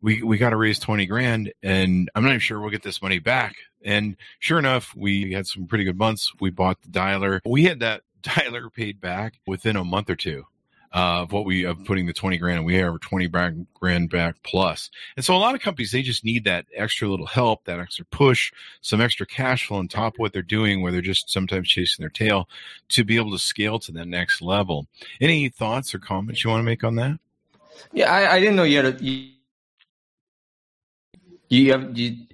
we, 0.00 0.22
we 0.22 0.38
got 0.38 0.50
to 0.50 0.56
raise 0.56 0.78
20 0.78 1.06
grand 1.06 1.52
and 1.60 2.08
I'm 2.14 2.22
not 2.22 2.30
even 2.30 2.40
sure 2.40 2.60
we'll 2.60 2.70
get 2.70 2.84
this 2.84 3.02
money 3.02 3.18
back. 3.18 3.56
And 3.84 4.16
sure 4.38 4.60
enough, 4.60 4.94
we 4.94 5.32
had 5.32 5.48
some 5.48 5.66
pretty 5.66 5.84
good 5.84 5.98
months. 5.98 6.32
We 6.40 6.50
bought 6.50 6.80
the 6.82 6.88
dialer. 6.88 7.40
We 7.44 7.64
had 7.64 7.80
that 7.80 8.02
dialer 8.22 8.72
paid 8.72 9.00
back 9.00 9.40
within 9.44 9.74
a 9.74 9.84
month 9.84 10.08
or 10.08 10.16
two 10.16 10.44
uh, 10.94 11.22
of 11.22 11.32
what 11.32 11.44
we 11.44 11.64
of 11.64 11.84
putting 11.84 12.06
the 12.06 12.12
20 12.12 12.38
grand 12.38 12.58
and 12.58 12.66
we 12.66 12.74
have 12.76 12.98
20 12.98 13.28
grand 13.74 14.10
back 14.10 14.36
plus. 14.42 14.90
And 15.16 15.24
so 15.24 15.34
a 15.34 15.38
lot 15.38 15.54
of 15.54 15.60
companies, 15.60 15.92
they 15.92 16.02
just 16.02 16.24
need 16.24 16.44
that 16.44 16.66
extra 16.74 17.08
little 17.08 17.26
help, 17.26 17.64
that 17.64 17.78
extra 17.78 18.04
push, 18.06 18.52
some 18.80 19.00
extra 19.00 19.26
cash 19.26 19.66
flow 19.66 19.78
on 19.78 19.88
top 19.88 20.14
of 20.14 20.18
what 20.18 20.32
they're 20.32 20.42
doing 20.42 20.82
where 20.82 20.92
they're 20.92 21.00
just 21.00 21.30
sometimes 21.30 21.68
chasing 21.68 22.02
their 22.02 22.10
tail 22.10 22.48
to 22.90 23.04
be 23.04 23.16
able 23.16 23.32
to 23.32 23.38
scale 23.38 23.78
to 23.80 23.92
the 23.92 24.04
next 24.04 24.40
level. 24.40 24.86
Any 25.20 25.48
thoughts 25.48 25.94
or 25.94 25.98
comments 25.98 26.44
you 26.44 26.50
want 26.50 26.60
to 26.60 26.64
make 26.64 26.84
on 26.84 26.96
that? 26.96 27.18
Yeah, 27.92 28.12
I, 28.12 28.34
I 28.34 28.40
didn't 28.40 28.56
know 28.56 28.64
you 28.64 28.76
had 28.76 28.86
a, 28.86 29.04
you, 29.04 29.30
you 31.48 31.72
have, 31.72 31.96
you, 31.96 32.26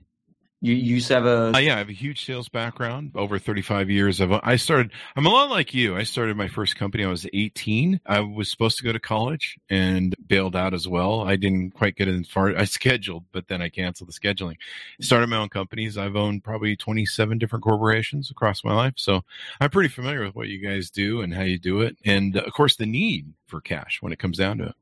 you, 0.64 0.74
you 0.74 0.94
used 0.94 1.08
to 1.08 1.14
have 1.14 1.26
a 1.26 1.54
uh, 1.54 1.58
yeah, 1.58 1.74
I 1.74 1.78
have 1.78 1.90
a 1.90 1.92
huge 1.92 2.24
sales 2.24 2.48
background, 2.48 3.10
over 3.14 3.38
35 3.38 3.90
years 3.90 4.18
of. 4.18 4.32
I 4.32 4.56
started. 4.56 4.92
I'm 5.14 5.26
a 5.26 5.28
lot 5.28 5.50
like 5.50 5.74
you. 5.74 5.94
I 5.94 6.04
started 6.04 6.38
my 6.38 6.48
first 6.48 6.76
company. 6.76 7.04
I 7.04 7.08
was 7.08 7.26
18. 7.34 8.00
I 8.06 8.20
was 8.20 8.50
supposed 8.50 8.78
to 8.78 8.84
go 8.84 8.90
to 8.90 8.98
college 8.98 9.58
and 9.68 10.16
bailed 10.26 10.56
out 10.56 10.72
as 10.72 10.88
well. 10.88 11.20
I 11.20 11.36
didn't 11.36 11.72
quite 11.72 11.96
get 11.96 12.08
as 12.08 12.26
far. 12.28 12.56
I 12.56 12.64
scheduled, 12.64 13.24
but 13.30 13.48
then 13.48 13.60
I 13.60 13.68
canceled 13.68 14.08
the 14.08 14.14
scheduling. 14.14 14.56
Started 15.02 15.26
my 15.26 15.36
own 15.36 15.50
companies. 15.50 15.98
I've 15.98 16.16
owned 16.16 16.42
probably 16.44 16.76
27 16.76 17.36
different 17.36 17.62
corporations 17.62 18.30
across 18.30 18.64
my 18.64 18.74
life, 18.74 18.94
so 18.96 19.20
I'm 19.60 19.68
pretty 19.68 19.90
familiar 19.90 20.24
with 20.24 20.34
what 20.34 20.48
you 20.48 20.66
guys 20.66 20.90
do 20.90 21.20
and 21.20 21.34
how 21.34 21.42
you 21.42 21.58
do 21.58 21.82
it, 21.82 21.98
and 22.06 22.38
of 22.38 22.52
course 22.54 22.76
the 22.76 22.86
need 22.86 23.34
for 23.46 23.60
cash 23.60 23.98
when 24.00 24.14
it 24.14 24.18
comes 24.18 24.38
down 24.38 24.58
to 24.58 24.64
it. 24.68 24.74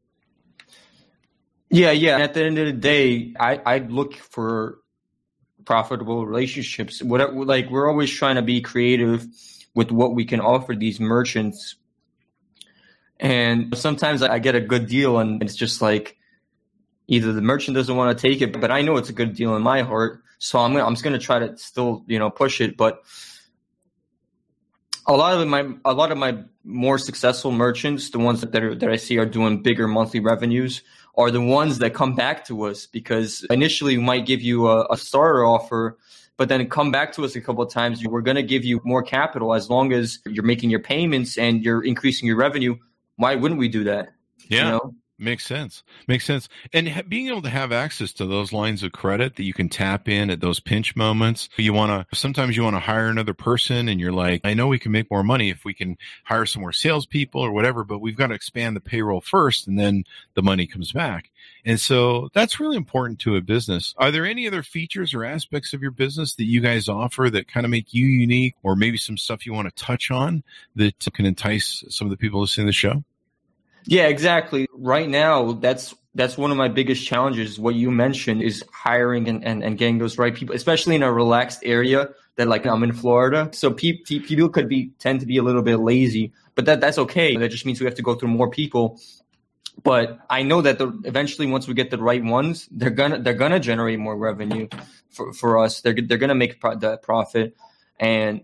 Yeah, 1.71 1.91
yeah. 1.91 2.19
At 2.19 2.35
the 2.35 2.45
end 2.45 2.59
of 2.59 2.67
the 2.67 2.73
day, 2.73 3.35
I, 3.41 3.57
I 3.65 3.79
look 3.79 4.15
for 4.15 4.82
profitable 5.64 6.26
relationships. 6.26 7.02
What 7.02 7.35
like 7.35 7.71
we're 7.71 7.88
always 7.88 8.11
trying 8.11 8.37
to 8.37 8.42
be 8.42 8.61
creative 8.61 9.26
with 9.75 9.90
what 9.90 10.14
we 10.14 10.25
can 10.25 10.40
offer 10.40 10.75
these 10.75 11.00
merchants. 11.00 11.76
And 13.19 13.76
sometimes 13.76 14.23
I 14.23 14.38
get 14.38 14.54
a 14.54 14.61
good 14.61 14.87
deal 14.87 15.19
and 15.19 15.42
it's 15.42 15.54
just 15.54 15.81
like 15.81 16.16
either 17.07 17.33
the 17.33 17.40
merchant 17.40 17.76
doesn't 17.76 17.95
want 17.95 18.16
to 18.16 18.28
take 18.28 18.42
it, 18.42 18.61
but 18.61 18.71
I 18.71 18.83
know 18.83 18.97
it's 18.97 19.11
a 19.11 19.14
good 19.14 19.35
deal 19.35 19.57
in 19.57 19.62
my 19.62 19.83
heart. 19.83 20.23
So 20.38 20.59
I'm 20.59 20.73
gonna, 20.73 20.85
I'm 20.85 20.95
just 20.95 21.04
going 21.04 21.19
to 21.19 21.25
try 21.25 21.38
to 21.38 21.57
still, 21.57 22.04
you 22.07 22.19
know, 22.19 22.31
push 22.31 22.61
it. 22.61 22.76
But 22.76 23.02
a 25.07 25.12
lot 25.12 25.40
of 25.40 25.47
my, 25.47 25.73
a 25.85 25.92
lot 25.92 26.11
of 26.11 26.19
my 26.19 26.38
more 26.64 26.99
successful 26.99 27.52
merchants, 27.52 28.11
the 28.11 28.19
ones 28.19 28.40
that 28.40 28.54
are, 28.57 28.75
that 28.75 28.90
I 28.90 28.97
see 28.97 29.19
are 29.19 29.26
doing 29.26 29.62
bigger 29.62 29.87
monthly 29.87 30.21
revenues 30.21 30.83
are 31.14 31.31
the 31.31 31.40
ones 31.40 31.78
that 31.78 31.95
come 31.95 32.14
back 32.14 32.45
to 32.47 32.64
us 32.64 32.87
because 32.87 33.45
initially 33.50 33.99
we 33.99 34.02
might 34.02 34.26
give 34.26 34.40
you 34.40 34.69
a, 34.69 34.87
a 34.90 34.97
starter 34.97 35.45
offer, 35.45 35.99
but 36.37 36.49
then 36.49 36.66
come 36.69 36.90
back 36.90 37.12
to 37.14 37.25
us 37.25 37.37
a 37.37 37.40
couple 37.40 37.62
of 37.62 37.71
times. 37.71 38.04
We're 38.04 38.23
going 38.23 38.37
to 38.37 38.42
give 38.42 38.64
you 38.64 38.81
more 38.85 39.02
capital 39.02 39.54
as 39.54 39.69
long 39.69 39.92
as 39.92 40.19
you're 40.26 40.45
making 40.45 40.71
your 40.71 40.81
payments 40.81 41.37
and 41.37 41.62
you're 41.62 41.85
increasing 41.85 42.26
your 42.26 42.37
revenue. 42.37 42.76
Why 43.16 43.35
wouldn't 43.35 43.61
we 43.61 43.69
do 43.69 43.85
that? 43.85 44.14
Yeah. 44.49 44.64
You 44.64 44.71
know? 44.71 44.95
Makes 45.23 45.47
sense. 45.47 45.85
Makes 46.09 46.25
sense. 46.25 46.49
And 46.73 46.88
ha- 46.88 47.02
being 47.07 47.29
able 47.29 47.43
to 47.43 47.49
have 47.49 47.71
access 47.71 48.12
to 48.14 48.26
those 48.26 48.52
lines 48.52 48.83
of 48.83 48.91
credit 48.91 49.37
that 49.37 49.45
you 49.45 49.52
can 49.52 49.69
tap 49.69 50.09
in 50.09 50.31
at 50.31 50.41
those 50.41 50.59
pinch 50.59 50.97
moments. 50.97 51.49
You 51.57 51.73
want 51.73 52.09
to, 52.11 52.17
sometimes 52.17 52.57
you 52.57 52.64
want 52.64 52.75
to 52.75 52.81
hire 52.81 53.07
another 53.07 53.33
person 53.33 53.88
and 53.88 54.00
you're 54.00 54.11
like, 54.11 54.41
I 54.43 54.55
know 54.55 54.67
we 54.67 54.81
can 54.81 54.91
make 54.91 55.09
more 55.12 55.23
money 55.23 55.49
if 55.49 55.64
we 55.64 55.75
can 55.75 55.97
hire 56.25 56.45
some 56.45 56.62
more 56.62 56.73
salespeople 56.73 57.41
or 57.41 57.52
whatever, 57.52 57.85
but 57.85 58.00
we've 58.00 58.17
got 58.17 58.26
to 58.29 58.35
expand 58.35 58.75
the 58.75 58.81
payroll 58.81 59.21
first 59.21 59.69
and 59.69 59.79
then 59.79 60.02
the 60.35 60.43
money 60.43 60.67
comes 60.67 60.91
back. 60.91 61.31
And 61.64 61.79
so 61.79 62.29
that's 62.35 62.59
really 62.59 62.76
important 62.76 63.21
to 63.21 63.37
a 63.37 63.41
business. 63.41 63.95
Are 63.99 64.11
there 64.11 64.26
any 64.26 64.49
other 64.49 64.64
features 64.64 65.14
or 65.14 65.25
aspects 65.25 65.73
of 65.73 65.83
your 65.83 65.93
business 65.93 66.35
that 66.35 66.47
you 66.47 66.61
guys 66.61 66.88
offer 66.88 67.31
that 67.31 67.47
kind 67.47 67.64
of 67.64 67.71
make 67.71 67.95
you 67.95 68.07
unique 68.07 68.57
or 68.64 68.75
maybe 68.75 68.97
some 68.97 69.17
stuff 69.17 69.47
you 69.47 69.52
want 69.52 69.69
to 69.69 69.85
touch 69.85 70.11
on 70.11 70.43
that 70.75 70.99
can 71.14 71.26
entice 71.26 71.85
some 71.91 72.09
of 72.09 72.11
the 72.11 72.17
people 72.17 72.41
listening 72.41 72.67
to 72.67 72.71
the 72.71 72.73
show? 72.73 73.05
Yeah, 73.87 74.07
exactly. 74.07 74.69
Right 74.73 75.09
now, 75.09 75.53
that's 75.53 75.95
that's 76.15 76.37
one 76.37 76.51
of 76.51 76.57
my 76.57 76.69
biggest 76.69 77.07
challenges. 77.07 77.59
What 77.59 77.75
you 77.75 77.91
mentioned 77.91 78.43
is 78.43 78.62
hiring 78.73 79.29
and, 79.29 79.45
and, 79.45 79.62
and 79.65 79.79
getting 79.79 79.99
those 79.99 80.19
right 80.19 80.35
people, 80.35 80.55
especially 80.55 80.95
in 80.95 81.03
a 81.03 81.12
relaxed 81.12 81.61
area 81.65 82.11
that 82.37 82.49
like 82.49 82.67
I'm 82.67 82.83
in 82.83 82.93
Florida. 82.93 83.49
So 83.53 83.71
pe- 83.73 83.99
people 84.05 84.49
could 84.49 84.69
be 84.69 84.91
tend 84.99 85.21
to 85.21 85.27
be 85.27 85.39
a 85.39 85.43
little 85.43 85.62
bit 85.62 85.79
lazy, 85.79 86.33
but 86.55 86.67
that 86.67 86.81
that's 86.81 86.99
okay. 86.99 87.37
That 87.37 87.49
just 87.51 87.67
means 87.67 87.81
we 87.81 87.87
have 87.87 87.95
to 87.97 88.03
go 88.03 88.15
through 88.15 88.29
more 88.29 88.51
people. 88.51 89.01
But 89.83 90.21
I 90.29 90.43
know 90.43 90.61
that 90.62 90.79
the, 90.79 90.89
eventually, 91.05 91.47
once 91.47 91.67
we 91.67 91.75
get 91.75 91.91
the 91.91 91.99
right 91.99 92.23
ones, 92.23 92.69
they're 92.71 92.91
gonna 92.91 93.21
they're 93.21 93.35
gonna 93.35 93.59
generate 93.61 93.99
more 93.99 94.17
revenue 94.17 94.69
for, 95.11 95.33
for 95.33 95.59
us. 95.59 95.81
They're 95.81 95.95
they're 95.95 96.19
gonna 96.19 96.35
make 96.35 96.61
pro- 96.61 96.77
that 96.77 97.03
profit, 97.03 97.57
and 97.99 98.43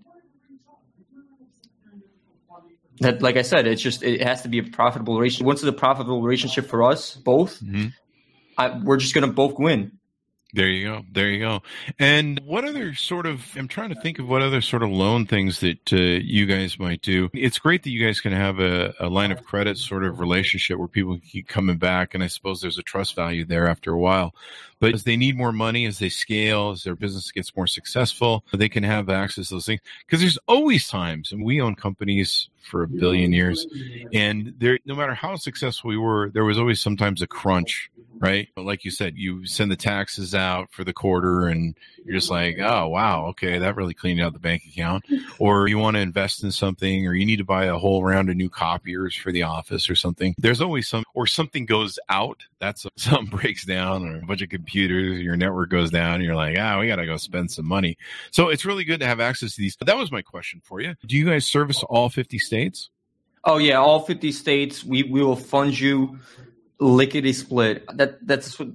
that 3.01 3.23
like 3.23 3.37
I 3.37 3.43
said, 3.43 3.67
it's 3.67 3.83
just 3.83 4.03
it 4.03 4.23
has 4.23 4.43
to 4.43 4.49
be 4.49 4.59
a 4.59 4.63
profitable 4.63 5.19
relationship. 5.19 5.47
Once 5.47 5.63
it's 5.63 5.69
a 5.69 5.73
profitable 5.73 6.23
relationship 6.23 6.67
for 6.67 6.83
us 6.83 7.15
both, 7.15 7.61
mm-hmm. 7.61 7.89
I, 8.57 8.79
we're 8.79 8.97
just 8.97 9.15
gonna 9.15 9.29
both 9.29 9.59
win. 9.59 9.99
There 10.55 10.69
you 10.69 10.87
go. 10.89 11.03
There 11.13 11.29
you 11.29 11.41
go. 11.41 11.63
And 11.99 12.41
what 12.43 12.65
other 12.65 12.95
sort 12.95 13.27
of, 13.27 13.45
I'm 13.55 13.69
trying 13.69 13.91
to 13.91 14.01
think 14.01 14.19
of 14.19 14.27
what 14.27 14.41
other 14.41 14.63
sort 14.63 14.83
of 14.83 14.89
loan 14.89 15.27
things 15.27 15.61
that 15.61 15.93
uh, 15.93 15.97
you 15.97 16.47
guys 16.47 16.79
might 16.79 17.03
do. 17.03 17.29
It's 17.35 17.59
great 17.59 17.83
that 17.83 17.91
you 17.91 18.03
guys 18.05 18.21
can 18.21 18.33
have 18.33 18.59
a, 18.59 18.95
a, 18.99 19.09
line 19.09 19.31
of 19.31 19.45
credit 19.45 19.77
sort 19.77 20.05
of 20.05 20.21
relationship 20.21 20.79
where 20.79 20.89
people 20.89 21.19
keep 21.23 21.49
coming 21.49 21.77
back. 21.77 22.15
And 22.15 22.25
I 22.25 22.29
suppose 22.29 22.63
there's 22.63 22.79
a 22.79 22.83
trust 22.83 23.15
value 23.15 23.45
there 23.45 23.69
after 23.69 23.93
a 23.93 23.99
while. 23.99 24.35
But 24.81 24.95
as 24.95 25.05
they 25.05 25.19
need 25.19 25.37
more 25.37 25.53
money, 25.53 25.85
as 25.85 25.99
they 25.99 26.09
scale, 26.09 26.71
as 26.71 26.83
their 26.83 26.97
business 26.97 27.31
gets 27.31 27.55
more 27.55 27.67
successful, 27.67 28.43
they 28.55 28.71
can 28.71 28.85
have 28.85 29.11
access 29.11 29.49
to 29.49 29.57
those 29.57 29.67
things. 29.67 29.83
Because 30.07 30.21
there's 30.21 30.39
always 30.49 30.89
times, 30.89 31.31
and 31.31 31.45
we 31.45 31.61
own 31.61 31.75
companies 31.75 32.49
for 32.69 32.83
a 32.83 32.89
billion 32.89 33.33
years, 33.33 33.67
and 34.13 34.55
there, 34.59 34.79
no 34.85 34.95
matter 34.95 35.15
how 35.15 35.37
successful 35.37 35.89
we 35.89 35.97
were, 35.97 36.31
there 36.31 36.45
was 36.45 36.59
always 36.59 36.81
sometimes 36.81 37.23
a 37.23 37.27
crunch 37.27 37.91
right? 38.21 38.49
But 38.55 38.65
like 38.65 38.85
you 38.85 38.91
said, 38.91 39.17
you 39.17 39.47
send 39.47 39.71
the 39.71 39.77
taxes 39.77 40.35
out 40.35 40.71
for 40.73 40.85
the 40.85 40.93
quarter 40.93 41.47
and 41.47 41.77
you're 42.05 42.15
just 42.15 42.31
like, 42.31 42.59
oh, 42.59 42.89
wow, 42.89 43.27
okay, 43.27 43.59
that 43.59 43.77
really 43.77 43.95
cleaned 43.95 44.21
out 44.21 44.33
the 44.33 44.39
bank 44.39 44.63
account. 44.67 45.05
Or 45.39 45.69
you 45.69 45.79
want 45.79 45.97
to 45.97 46.01
invest 46.01 46.43
in 46.43 46.51
something 46.51 47.07
or 47.07 47.15
you 47.15 47.27
need 47.27 47.37
to 47.37 47.45
buy 47.45 47.67
a 47.67 47.79
whole 47.79 48.03
round 48.03 48.31
of 48.31 48.37
new 48.37 48.49
copiers 48.49 49.15
for 49.15 49.33
the 49.33 49.43
office 49.43 49.89
or 49.89 49.95
something. 49.95 50.35
There's 50.39 50.61
always 50.61 50.89
some, 50.89 51.05
or 51.15 51.27
something 51.27 51.67
goes 51.67 51.99
out. 52.09 52.45
That's 52.59 52.87
something 52.97 53.39
breaks 53.39 53.65
down 53.65 54.07
or 54.07 54.19
a 54.19 54.27
bunch 54.27 54.43
of 54.43 54.49
computers, 54.49 55.21
your 55.21 55.37
network 55.37 55.71
goes 55.71 55.91
down. 55.91 56.23
You're 56.23 56.35
like, 56.37 56.57
ah, 56.59 56.79
we 56.79 56.89
got 56.89 56.97
to 56.97 57.07
go 57.07 57.17
spend 57.17 57.51
some 57.51 57.67
money. 57.67 57.97
So 58.31 58.49
it's 58.49 58.65
really 58.65 58.85
good 58.85 59.01
to 59.01 59.07
have 59.07 59.21
access 59.21 59.55
to 59.55 59.61
these. 59.61 59.77
That 59.85 59.97
was 59.97 60.11
my 60.11 60.23
question 60.23 60.61
for 60.65 60.81
you. 60.81 60.95
Do 61.07 61.17
you 61.17 61.27
guys 61.27 61.47
service 61.47 61.83
all 61.85 62.09
50 62.09 62.39
states? 62.39 62.58
Oh 63.45 63.59
yeah, 63.59 63.75
all 63.75 64.01
50 64.01 64.33
states. 64.33 64.85
We 64.85 65.05
we 65.05 65.23
will 65.23 65.37
fund 65.37 65.79
you 65.79 66.19
lickety 66.79 67.33
split. 67.33 67.85
That 67.97 68.27
that's 68.27 68.59
what 68.59 68.69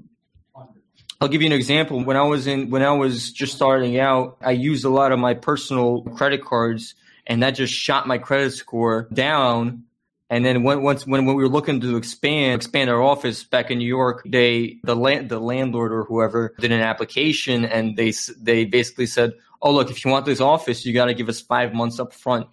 I'll 1.22 1.30
give 1.30 1.42
you 1.42 1.48
an 1.48 1.54
example. 1.54 2.04
When 2.04 2.18
I 2.18 2.24
was 2.24 2.48
in 2.48 2.70
when 2.70 2.82
I 2.82 2.92
was 2.92 3.32
just 3.32 3.56
starting 3.56 3.98
out, 4.00 4.38
I 4.42 4.52
used 4.52 4.84
a 4.84 4.90
lot 4.90 5.12
of 5.12 5.20
my 5.20 5.34
personal 5.34 6.02
credit 6.02 6.44
cards 6.44 6.96
and 7.26 7.44
that 7.44 7.52
just 7.52 7.74
shot 7.74 8.08
my 8.08 8.18
credit 8.18 8.52
score 8.52 9.08
down. 9.14 9.84
And 10.30 10.44
then 10.44 10.64
when 10.64 10.82
once 10.82 11.06
when, 11.06 11.26
when 11.26 11.36
we 11.36 11.44
were 11.44 11.50
looking 11.50 11.80
to 11.82 11.96
expand 11.96 12.56
expand 12.56 12.90
our 12.90 13.02
office 13.02 13.44
back 13.44 13.70
in 13.70 13.78
New 13.78 13.88
York, 13.88 14.24
they 14.26 14.80
the 14.84 14.96
land 14.96 15.30
the 15.30 15.40
landlord 15.40 15.92
or 15.92 16.04
whoever 16.06 16.56
did 16.60 16.72
an 16.72 16.82
application 16.82 17.66
and 17.66 17.96
they 17.96 18.14
they 18.42 18.66
basically 18.66 19.06
said, 19.06 19.34
"Oh 19.62 19.72
look, 19.72 19.92
if 19.92 20.04
you 20.04 20.12
want 20.12 20.26
this 20.26 20.42
office, 20.42 20.86
you 20.86 20.94
got 20.94 21.06
to 21.06 21.14
give 21.14 21.30
us 21.30 21.40
5 21.40 21.74
months 21.74 22.00
up 22.00 22.14
front." 22.14 22.48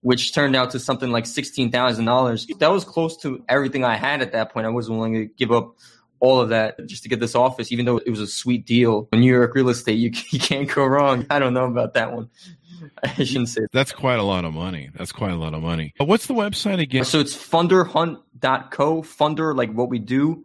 Which 0.00 0.34
turned 0.34 0.56
out 0.56 0.70
to 0.70 0.78
something 0.78 1.10
like 1.10 1.24
$16,000. 1.24 2.58
That 2.58 2.70
was 2.70 2.84
close 2.84 3.16
to 3.18 3.44
everything 3.48 3.84
I 3.84 3.96
had 3.96 4.22
at 4.22 4.32
that 4.32 4.52
point. 4.52 4.66
I 4.66 4.70
wasn't 4.70 4.98
willing 4.98 5.14
to 5.14 5.26
give 5.26 5.52
up 5.52 5.76
all 6.20 6.40
of 6.40 6.50
that 6.50 6.86
just 6.86 7.02
to 7.02 7.08
get 7.08 7.18
this 7.18 7.34
office, 7.34 7.72
even 7.72 7.86
though 7.86 7.96
it 7.98 8.10
was 8.10 8.20
a 8.20 8.26
sweet 8.26 8.66
deal. 8.66 9.08
In 9.12 9.20
New 9.20 9.32
York 9.32 9.54
real 9.54 9.70
estate, 9.70 9.98
you, 9.98 10.10
you 10.30 10.38
can't 10.38 10.68
go 10.68 10.84
wrong. 10.84 11.26
I 11.30 11.38
don't 11.38 11.54
know 11.54 11.64
about 11.64 11.94
that 11.94 12.12
one. 12.12 12.30
I 13.02 13.24
shouldn't 13.24 13.48
say 13.48 13.62
that. 13.62 13.72
That's 13.72 13.92
quite 13.92 14.18
a 14.18 14.22
lot 14.22 14.44
of 14.44 14.54
money. 14.54 14.90
That's 14.94 15.12
quite 15.12 15.32
a 15.32 15.36
lot 15.36 15.54
of 15.54 15.62
money. 15.62 15.94
What's 15.98 16.26
the 16.26 16.34
website 16.34 16.80
again? 16.80 17.04
So 17.04 17.20
it's 17.20 17.36
funderhunt.co, 17.36 19.02
funder, 19.02 19.56
like 19.56 19.72
what 19.72 19.88
we 19.88 19.98
do, 19.98 20.44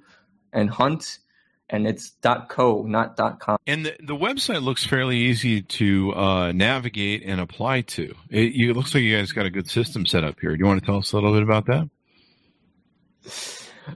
and 0.51 0.69
hunt 0.69 1.19
and 1.69 1.87
it's 1.87 2.15
.co, 2.49 2.83
not 2.83 3.17
.com. 3.39 3.57
And 3.65 3.85
the, 3.85 3.95
the 3.99 4.15
website 4.15 4.63
looks 4.63 4.85
fairly 4.85 5.17
easy 5.17 5.61
to 5.61 6.13
uh, 6.13 6.51
navigate 6.51 7.23
and 7.25 7.41
apply 7.41 7.81
to. 7.81 8.15
It, 8.29 8.55
it, 8.55 8.73
looks 8.75 8.93
like 8.93 9.03
you 9.03 9.17
guys 9.17 9.31
got 9.31 9.45
a 9.45 9.49
good 9.49 9.69
system 9.69 10.05
set 10.05 10.23
up 10.23 10.39
here. 10.39 10.51
Do 10.51 10.59
you 10.59 10.65
want 10.65 10.79
to 10.79 10.85
tell 10.85 10.97
us 10.97 11.11
a 11.11 11.15
little 11.15 11.33
bit 11.33 11.43
about 11.43 11.65
that? 11.67 11.89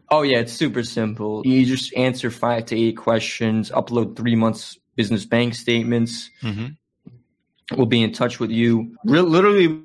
Oh 0.09 0.21
yeah, 0.21 0.39
it's 0.39 0.53
super 0.53 0.83
simple. 0.83 1.41
You 1.45 1.65
just 1.65 1.95
answer 1.95 2.29
five 2.29 2.65
to 2.65 2.79
eight 2.79 2.97
questions, 2.97 3.71
upload 3.71 4.15
three 4.15 4.35
months 4.35 4.77
business 4.95 5.25
bank 5.25 5.55
statements. 5.55 6.29
Mm-hmm. 6.41 7.77
We'll 7.77 7.85
be 7.85 8.01
in 8.01 8.11
touch 8.11 8.39
with 8.39 8.51
you. 8.51 8.95
Re- 9.03 9.21
literally 9.21 9.83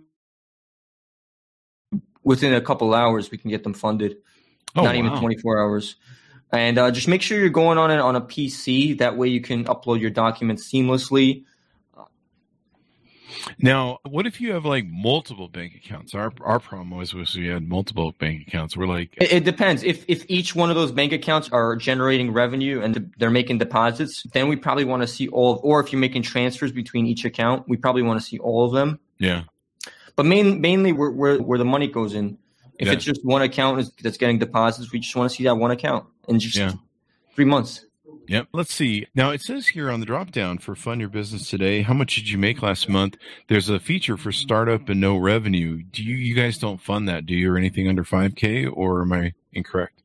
within 2.23 2.55
a 2.55 2.61
couple 2.61 2.95
hours, 2.95 3.31
we 3.31 3.39
can 3.39 3.51
get 3.51 3.63
them 3.63 3.75
funded. 3.75 4.17
Oh, 4.75 4.83
Not 4.83 4.95
wow. 4.95 4.99
even 4.99 5.19
24 5.19 5.63
hours. 5.63 5.97
And 6.55 6.79
uh, 6.79 6.91
just 6.91 7.09
make 7.09 7.23
sure 7.23 7.39
you're 7.39 7.49
going 7.49 7.79
on 7.79 7.91
it 7.91 7.99
on 7.99 8.17
a 8.17 8.21
PC. 8.21 8.99
That 8.99 9.17
way 9.17 9.29
you 9.29 9.41
can 9.41 9.65
upload 9.65 10.01
your 10.01 10.11
documents 10.11 10.71
seamlessly. 10.71 11.45
Now, 13.59 13.99
what 14.05 14.27
if 14.27 14.41
you 14.41 14.53
have 14.53 14.65
like 14.65 14.87
multiple 14.87 15.49
bank 15.49 15.75
accounts? 15.75 16.15
Our 16.15 16.33
our 16.41 16.59
problem 16.59 16.91
was 16.91 17.15
was 17.15 17.37
we 17.37 17.49
had 17.49 17.69
multiple 17.69 18.13
bank 18.19 18.47
accounts. 18.47 18.77
We're 18.77 18.87
like, 18.87 19.15
It, 19.21 19.33
it 19.33 19.45
depends. 19.45 19.83
If 19.83 20.05
if 20.09 20.25
each 20.29 20.55
one 20.55 20.71
of 20.71 20.77
those 20.77 20.93
bank 20.93 21.13
accounts 21.13 21.49
are 21.51 21.77
generating 21.77 22.33
revenue 22.33 22.81
and 22.81 23.13
they're 23.19 23.31
making 23.31 23.59
deposits, 23.59 24.23
then 24.33 24.49
we 24.49 24.57
probably 24.57 24.85
want 24.85 25.03
to 25.03 25.07
see 25.07 25.29
all. 25.29 25.55
Of, 25.55 25.61
or 25.65 25.81
if 25.81 25.93
you're 25.93 26.01
making 26.01 26.23
transfers 26.23 26.73
between 26.73 27.07
each 27.07 27.25
account, 27.25 27.69
we 27.69 27.77
probably 27.77 28.03
want 28.03 28.21
to 28.21 28.27
see 28.27 28.39
all 28.39 28.65
of 28.65 28.73
them. 28.73 28.99
yeah, 29.19 29.43
But 30.17 30.27
main, 30.27 30.61
mainly 30.61 30.93
where, 30.93 31.11
where 31.11 31.39
where 31.39 31.59
the 31.59 31.65
money 31.65 31.89
goes 31.89 32.15
in. 32.15 32.39
If 32.79 32.87
Yeah. 32.89 32.93
it's 32.95 33.05
just 33.05 33.25
one 33.25 33.43
account 33.43 33.89
that's 34.03 34.17
getting 34.17 34.39
deposits, 34.39 34.93
we 34.93 34.99
just 34.99 35.15
want 35.15 35.31
to 35.31 35.37
see 35.37 35.45
that 35.45 35.57
one 35.57 35.71
account 35.71 36.07
in 36.29 36.41
just 36.41 36.57
Yeah. 36.57 36.73
three 37.35 37.45
months. 37.45 37.85
Yep. 38.27 38.49
Let's 38.53 38.73
see. 38.73 39.07
Now 39.15 39.31
it 39.31 39.43
says 39.43 39.67
here 39.69 39.91
on 39.91 40.01
the 40.01 40.07
drop 40.07 40.31
down 40.31 40.57
for 40.59 40.75
fund 40.75 41.01
your 41.01 41.11
business 41.11 41.51
today, 41.51 41.83
how 41.83 41.93
much 41.93 42.15
did 42.17 42.31
you 42.31 42.39
make 42.39 42.63
last 42.63 42.89
month? 42.89 43.17
There's 43.49 43.69
a 43.69 43.79
feature 43.79 44.17
for 44.17 44.33
startup 44.33 44.89
and 44.89 44.99
no 45.01 45.17
revenue. 45.17 45.83
Do 45.83 46.03
you 46.03 46.17
you 46.17 46.35
guys 46.35 46.57
don't 46.57 46.81
fund 46.81 47.07
that, 47.09 47.27
do 47.27 47.35
you, 47.35 47.53
or 47.53 47.59
anything 47.59 47.87
under 47.87 48.03
5K, 48.03 48.67
or 48.73 49.03
am 49.03 49.13
I 49.13 49.35
incorrect? 49.53 50.01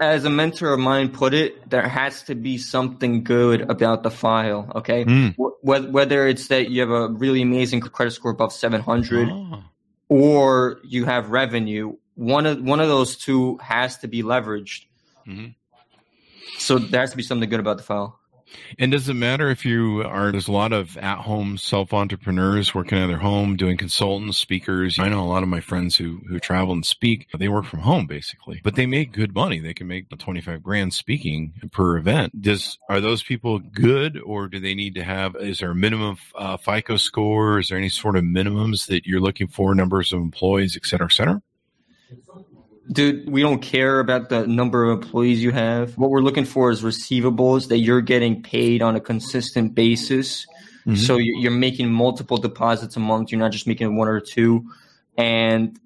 As 0.00 0.24
a 0.24 0.30
mentor 0.30 0.72
of 0.72 0.80
mine 0.80 1.08
put 1.10 1.32
it, 1.32 1.70
there 1.70 1.86
has 1.88 2.22
to 2.24 2.34
be 2.34 2.58
something 2.58 3.22
good 3.22 3.60
about 3.70 4.02
the 4.02 4.10
file. 4.10 4.70
Okay, 4.74 5.04
Mm. 5.04 5.34
Whether 5.62 6.26
it's 6.26 6.48
that 6.48 6.70
you 6.70 6.80
have 6.80 6.90
a 6.90 7.08
really 7.08 7.42
amazing 7.42 7.80
credit 7.80 8.10
score 8.10 8.32
above 8.32 8.52
seven 8.52 8.80
hundred, 8.80 9.28
Ah, 9.30 9.62
or 10.08 10.80
you 10.84 11.04
have 11.04 11.30
revenue. 11.30 11.96
One 12.14 12.46
of 12.46 12.62
one 12.62 12.80
of 12.80 12.88
those 12.88 13.16
two 13.16 13.58
has 13.58 13.98
to 13.98 14.08
be 14.08 14.22
leveraged. 14.22 14.84
Mhm. 15.26 15.54
So 16.58 16.78
there 16.78 17.00
has 17.00 17.10
to 17.10 17.16
be 17.16 17.22
something 17.22 17.48
good 17.48 17.60
about 17.60 17.76
the 17.76 17.82
file. 17.82 18.18
And 18.78 18.92
does 18.92 19.08
it 19.08 19.14
matter 19.14 19.50
if 19.50 19.64
you 19.64 20.02
are, 20.02 20.30
there's 20.30 20.48
a 20.48 20.52
lot 20.52 20.72
of 20.72 20.96
at 20.98 21.18
home 21.18 21.58
self 21.58 21.92
entrepreneurs 21.92 22.74
working 22.74 22.98
out 22.98 23.04
of 23.04 23.08
their 23.08 23.18
home, 23.18 23.56
doing 23.56 23.76
consultants, 23.76 24.38
speakers. 24.38 24.98
I 24.98 25.08
know 25.08 25.22
a 25.22 25.26
lot 25.26 25.42
of 25.42 25.48
my 25.48 25.60
friends 25.60 25.96
who, 25.96 26.20
who 26.28 26.38
travel 26.38 26.72
and 26.72 26.84
speak, 26.84 27.28
they 27.36 27.48
work 27.48 27.64
from 27.64 27.80
home 27.80 28.06
basically, 28.06 28.60
but 28.62 28.74
they 28.74 28.86
make 28.86 29.12
good 29.12 29.34
money. 29.34 29.60
They 29.60 29.74
can 29.74 29.86
make 29.86 30.08
25 30.08 30.62
grand 30.62 30.94
speaking 30.94 31.52
per 31.72 31.96
event. 31.96 32.40
Does, 32.40 32.78
are 32.88 33.00
those 33.00 33.22
people 33.22 33.58
good 33.58 34.20
or 34.20 34.48
do 34.48 34.60
they 34.60 34.74
need 34.74 34.94
to 34.94 35.04
have, 35.04 35.36
is 35.36 35.60
there 35.60 35.70
a 35.70 35.74
minimum 35.74 36.16
uh, 36.34 36.56
FICO 36.56 36.96
score? 36.96 37.58
Is 37.58 37.68
there 37.68 37.78
any 37.78 37.88
sort 37.88 38.16
of 38.16 38.24
minimums 38.24 38.86
that 38.86 39.06
you're 39.06 39.20
looking 39.20 39.48
for, 39.48 39.74
numbers 39.74 40.12
of 40.12 40.20
employees, 40.20 40.76
et 40.76 40.86
cetera, 40.86 41.06
et 41.06 41.12
cetera? 41.12 41.42
Dude, 42.90 43.28
we 43.30 43.42
don't 43.42 43.60
care 43.60 44.00
about 44.00 44.30
the 44.30 44.46
number 44.46 44.84
of 44.84 45.02
employees 45.02 45.42
you 45.42 45.50
have. 45.50 45.96
What 45.98 46.10
we're 46.10 46.22
looking 46.22 46.46
for 46.46 46.70
is 46.70 46.82
receivables 46.82 47.68
that 47.68 47.78
you're 47.78 48.00
getting 48.00 48.42
paid 48.42 48.80
on 48.80 48.96
a 48.96 49.00
consistent 49.00 49.74
basis. 49.74 50.46
Mhm. 50.86 50.96
So 50.96 51.18
you- 51.18 51.38
you're 51.38 51.50
making 51.50 51.92
multiple 51.92 52.38
deposits 52.38 52.96
a 52.96 53.00
month. 53.00 53.30
You're 53.30 53.40
not 53.40 53.52
just 53.52 53.66
making 53.66 53.96
one 53.96 54.08
or 54.08 54.20
two. 54.20 54.64
And 55.18 55.78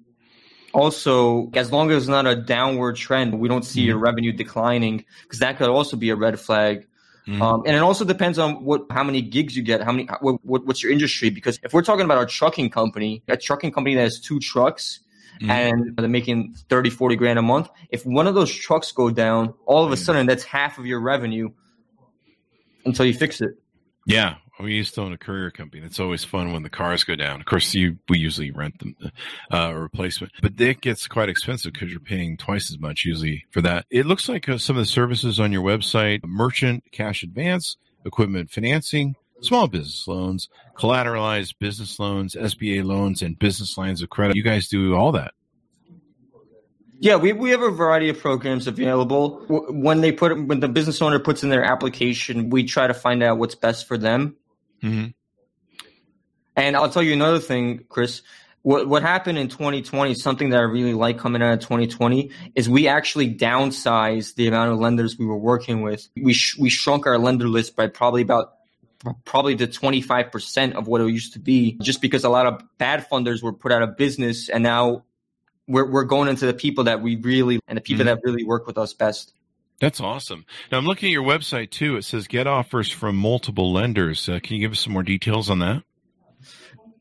also, 0.73 1.51
as 1.53 1.71
long 1.71 1.91
as 1.91 2.03
it's 2.03 2.07
not 2.07 2.25
a 2.25 2.35
downward 2.35 2.95
trend, 2.95 3.39
we 3.39 3.49
don't 3.49 3.65
see 3.65 3.81
your 3.81 3.97
revenue 3.97 4.31
declining 4.31 5.03
because 5.23 5.39
that 5.39 5.57
could 5.57 5.69
also 5.69 5.97
be 5.97 6.09
a 6.09 6.15
red 6.15 6.39
flag. 6.39 6.87
Mhm. 7.27 7.41
Um, 7.41 7.63
and 7.65 7.75
it 7.75 7.79
also 7.79 8.05
depends 8.05 8.39
on 8.39 8.63
what 8.63 8.85
how 8.89 9.03
many 9.03 9.21
gigs 9.21 9.55
you 9.55 9.63
get, 9.63 9.81
how 9.81 9.91
many 9.91 10.07
what, 10.21 10.43
what 10.45 10.65
what's 10.65 10.81
your 10.81 10.91
industry. 10.91 11.29
Because 11.29 11.59
if 11.63 11.73
we're 11.73 11.81
talking 11.83 12.05
about 12.05 12.21
a 12.21 12.25
trucking 12.25 12.69
company, 12.69 13.23
a 13.27 13.37
trucking 13.37 13.71
company 13.71 13.95
that 13.95 14.01
has 14.01 14.19
two 14.19 14.39
trucks 14.39 14.99
Mhm. 15.41 15.49
and 15.49 15.97
they're 15.97 16.07
making 16.07 16.55
30, 16.69 16.89
40 16.89 17.15
grand 17.15 17.39
a 17.39 17.41
month, 17.41 17.69
if 17.89 18.05
one 18.05 18.27
of 18.27 18.35
those 18.35 18.53
trucks 18.53 18.91
go 18.91 19.09
down, 19.09 19.53
all 19.65 19.85
of 19.85 19.91
a 19.91 19.97
sudden 19.97 20.25
that's 20.25 20.43
half 20.43 20.77
of 20.77 20.85
your 20.85 20.99
revenue 20.99 21.49
until 22.85 23.05
you 23.05 23.13
fix 23.13 23.41
it. 23.41 23.51
Yeah, 24.05 24.35
we 24.59 24.73
used 24.73 24.95
to 24.95 25.01
own 25.01 25.13
a 25.13 25.17
courier 25.17 25.49
company. 25.49 25.81
It's 25.85 25.99
always 25.99 26.23
fun 26.23 26.51
when 26.51 26.63
the 26.63 26.69
cars 26.69 27.03
go 27.03 27.15
down. 27.15 27.39
Of 27.39 27.45
course, 27.45 27.73
you 27.73 27.97
we 28.09 28.19
usually 28.19 28.51
rent 28.51 28.79
them 28.79 28.95
uh, 29.01 29.11
a 29.51 29.79
replacement, 29.79 30.33
but 30.41 30.59
it 30.59 30.81
gets 30.81 31.07
quite 31.07 31.29
expensive 31.29 31.73
because 31.73 31.89
you're 31.89 31.99
paying 31.99 32.37
twice 32.37 32.69
as 32.69 32.79
much 32.79 33.05
usually 33.05 33.45
for 33.51 33.61
that. 33.61 33.85
It 33.89 34.05
looks 34.05 34.27
like 34.27 34.49
uh, 34.49 34.57
some 34.57 34.75
of 34.75 34.81
the 34.81 34.85
services 34.85 35.39
on 35.39 35.51
your 35.51 35.63
website: 35.63 36.19
merchant 36.25 36.83
cash 36.91 37.23
advance, 37.23 37.77
equipment 38.05 38.51
financing, 38.51 39.15
small 39.41 39.67
business 39.67 40.07
loans, 40.07 40.49
collateralized 40.75 41.55
business 41.59 41.99
loans, 41.99 42.35
SBA 42.35 42.83
loans, 42.83 43.21
and 43.21 43.37
business 43.37 43.77
lines 43.77 44.01
of 44.01 44.09
credit. 44.09 44.35
You 44.35 44.43
guys 44.43 44.67
do 44.67 44.95
all 44.95 45.11
that. 45.13 45.33
Yeah, 46.99 47.17
we, 47.17 47.33
we 47.33 47.49
have 47.49 47.61
a 47.61 47.69
variety 47.69 48.07
of 48.07 48.19
programs 48.19 48.65
available. 48.65 49.43
When 49.49 49.99
they 49.99 50.13
put 50.13 50.31
when 50.47 50.61
the 50.61 50.69
business 50.69 51.01
owner 51.01 51.19
puts 51.19 51.43
in 51.43 51.49
their 51.49 51.63
application, 51.63 52.49
we 52.49 52.63
try 52.63 52.87
to 52.87 52.93
find 52.93 53.21
out 53.21 53.37
what's 53.37 53.55
best 53.55 53.87
for 53.87 53.97
them. 53.97 54.37
Mm-hmm. 54.81 55.07
And 56.55 56.77
I'll 56.77 56.89
tell 56.89 57.03
you 57.03 57.11
another 57.11 57.39
thing, 57.39 57.83
Chris. 57.89 58.21
What 58.61 58.87
what 58.87 59.01
happened 59.01 59.37
in 59.37 59.49
2020, 59.49 60.13
something 60.13 60.51
that 60.51 60.59
I 60.61 60.63
really 60.63 60.93
like 60.93 61.17
coming 61.17 61.41
out 61.41 61.51
of 61.51 61.59
2020, 61.59 62.31
is 62.55 62.69
we 62.69 62.87
actually 62.87 63.35
downsized 63.35 64.35
the 64.35 64.47
amount 64.47 64.71
of 64.71 64.79
lenders 64.79 65.19
we 65.19 65.25
were 65.25 65.37
working 65.37 65.81
with. 65.81 66.07
We 66.15 66.31
sh- 66.31 66.57
we 66.57 66.69
shrunk 66.69 67.05
our 67.05 67.17
lender 67.17 67.49
list 67.49 67.75
by 67.75 67.87
probably 67.87 68.21
about 68.21 68.53
probably 69.25 69.55
to 69.57 69.67
25% 69.67 70.73
of 70.73 70.87
what 70.87 71.01
it 71.01 71.07
used 71.09 71.33
to 71.33 71.39
be 71.39 71.77
just 71.81 72.01
because 72.01 72.23
a 72.23 72.29
lot 72.29 72.45
of 72.45 72.61
bad 72.77 73.07
funders 73.11 73.41
were 73.43 73.53
put 73.53 73.71
out 73.71 73.81
of 73.81 73.97
business 73.97 74.49
and 74.49 74.63
now 74.63 75.03
we're 75.67 75.89
we're 75.89 76.03
going 76.03 76.27
into 76.29 76.45
the 76.45 76.53
people 76.53 76.85
that 76.85 77.01
we 77.01 77.15
really 77.17 77.59
and 77.67 77.77
the 77.77 77.81
people 77.81 78.03
Mhm. 78.03 78.07
that 78.07 78.19
really 78.23 78.43
work 78.43 78.67
with 78.67 78.77
us 78.77 78.93
best. 78.93 79.33
That's 79.79 79.99
awesome. 79.99 80.45
Now 80.71 80.77
I'm 80.77 80.85
looking 80.85 81.09
at 81.09 81.11
your 81.11 81.23
website 81.23 81.69
too. 81.71 81.97
It 81.97 82.03
says 82.03 82.27
get 82.27 82.47
offers 82.47 82.89
from 82.91 83.15
multiple 83.17 83.73
lenders. 83.73 84.27
Uh, 84.29 84.39
can 84.41 84.55
you 84.55 84.61
give 84.61 84.71
us 84.71 84.79
some 84.79 84.93
more 84.93 85.03
details 85.03 85.49
on 85.49 85.59
that? 85.59 85.83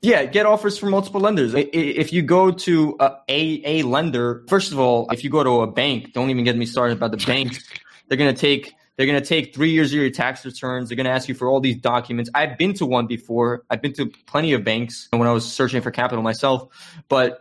Yeah, 0.01 0.25
get 0.25 0.47
offers 0.47 0.79
from 0.79 0.91
multiple 0.91 1.21
lenders. 1.21 1.55
If 1.55 2.13
you 2.13 2.23
go 2.23 2.51
to 2.51 2.97
a, 2.99 3.13
a 3.29 3.63
a 3.65 3.83
lender, 3.83 4.43
first 4.49 4.73
of 4.73 4.81
all, 4.81 5.09
if 5.13 5.23
you 5.23 5.31
go 5.31 5.45
to 5.45 5.61
a 5.61 5.69
bank, 5.71 6.13
don't 6.13 6.31
even 6.31 6.43
get 6.43 6.57
me 6.57 6.67
started 6.67 6.97
about 6.97 7.13
the 7.13 7.25
banks. 7.25 7.63
They're 8.09 8.19
gonna 8.19 8.33
take 8.33 8.75
they're 8.97 9.07
gonna 9.07 9.21
take 9.21 9.55
three 9.55 9.71
years 9.71 9.93
of 9.93 10.01
your 10.01 10.11
tax 10.11 10.45
returns. 10.45 10.89
They're 10.89 10.97
gonna 10.97 11.09
ask 11.11 11.29
you 11.29 11.35
for 11.35 11.49
all 11.49 11.61
these 11.61 11.77
documents. 11.81 12.31
I've 12.35 12.59
been 12.59 12.75
to 12.75 12.87
one 12.87 13.07
before. 13.07 13.65
I've 13.71 13.83
been 13.83 13.93
to 13.95 14.11
plenty 14.27 14.53
of 14.53 14.65
banks 14.65 15.09
when 15.11 15.27
I 15.29 15.33
was 15.33 15.51
searching 15.51 15.81
for 15.83 15.91
capital 15.91 16.23
myself, 16.23 16.69
but 17.09 17.39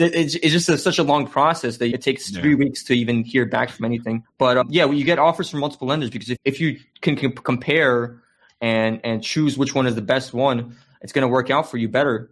it's, 0.00 0.36
it's 0.36 0.52
just 0.52 0.68
a, 0.68 0.78
such 0.78 0.98
a 0.98 1.02
long 1.02 1.26
process 1.26 1.78
that 1.78 1.92
it 1.92 2.02
takes 2.02 2.30
Yeah. 2.30 2.40
three 2.40 2.54
weeks 2.54 2.84
to 2.84 2.94
even 2.94 3.24
hear 3.24 3.44
back 3.46 3.70
from 3.70 3.84
anything. 3.84 4.22
But 4.38 4.56
um, 4.56 4.68
yeah, 4.70 4.84
well, 4.84 4.94
you 4.94 5.04
get 5.04 5.18
offers 5.18 5.50
from 5.50 5.58
multiple 5.60 5.88
lenders 5.88 6.10
because 6.10 6.30
if, 6.30 6.38
if 6.44 6.60
you 6.60 6.78
can, 7.00 7.16
com- 7.16 7.32
compare 7.32 8.22
and 8.60 9.00
and 9.04 9.22
choose 9.22 9.58
which 9.58 9.74
one 9.74 9.86
is 9.86 9.94
the 9.96 10.02
best 10.02 10.32
one, 10.32 10.76
it's 11.02 11.12
going 11.12 11.22
to 11.22 11.28
work 11.28 11.50
out 11.50 11.70
for 11.70 11.76
you 11.78 11.88
better. 11.88 12.30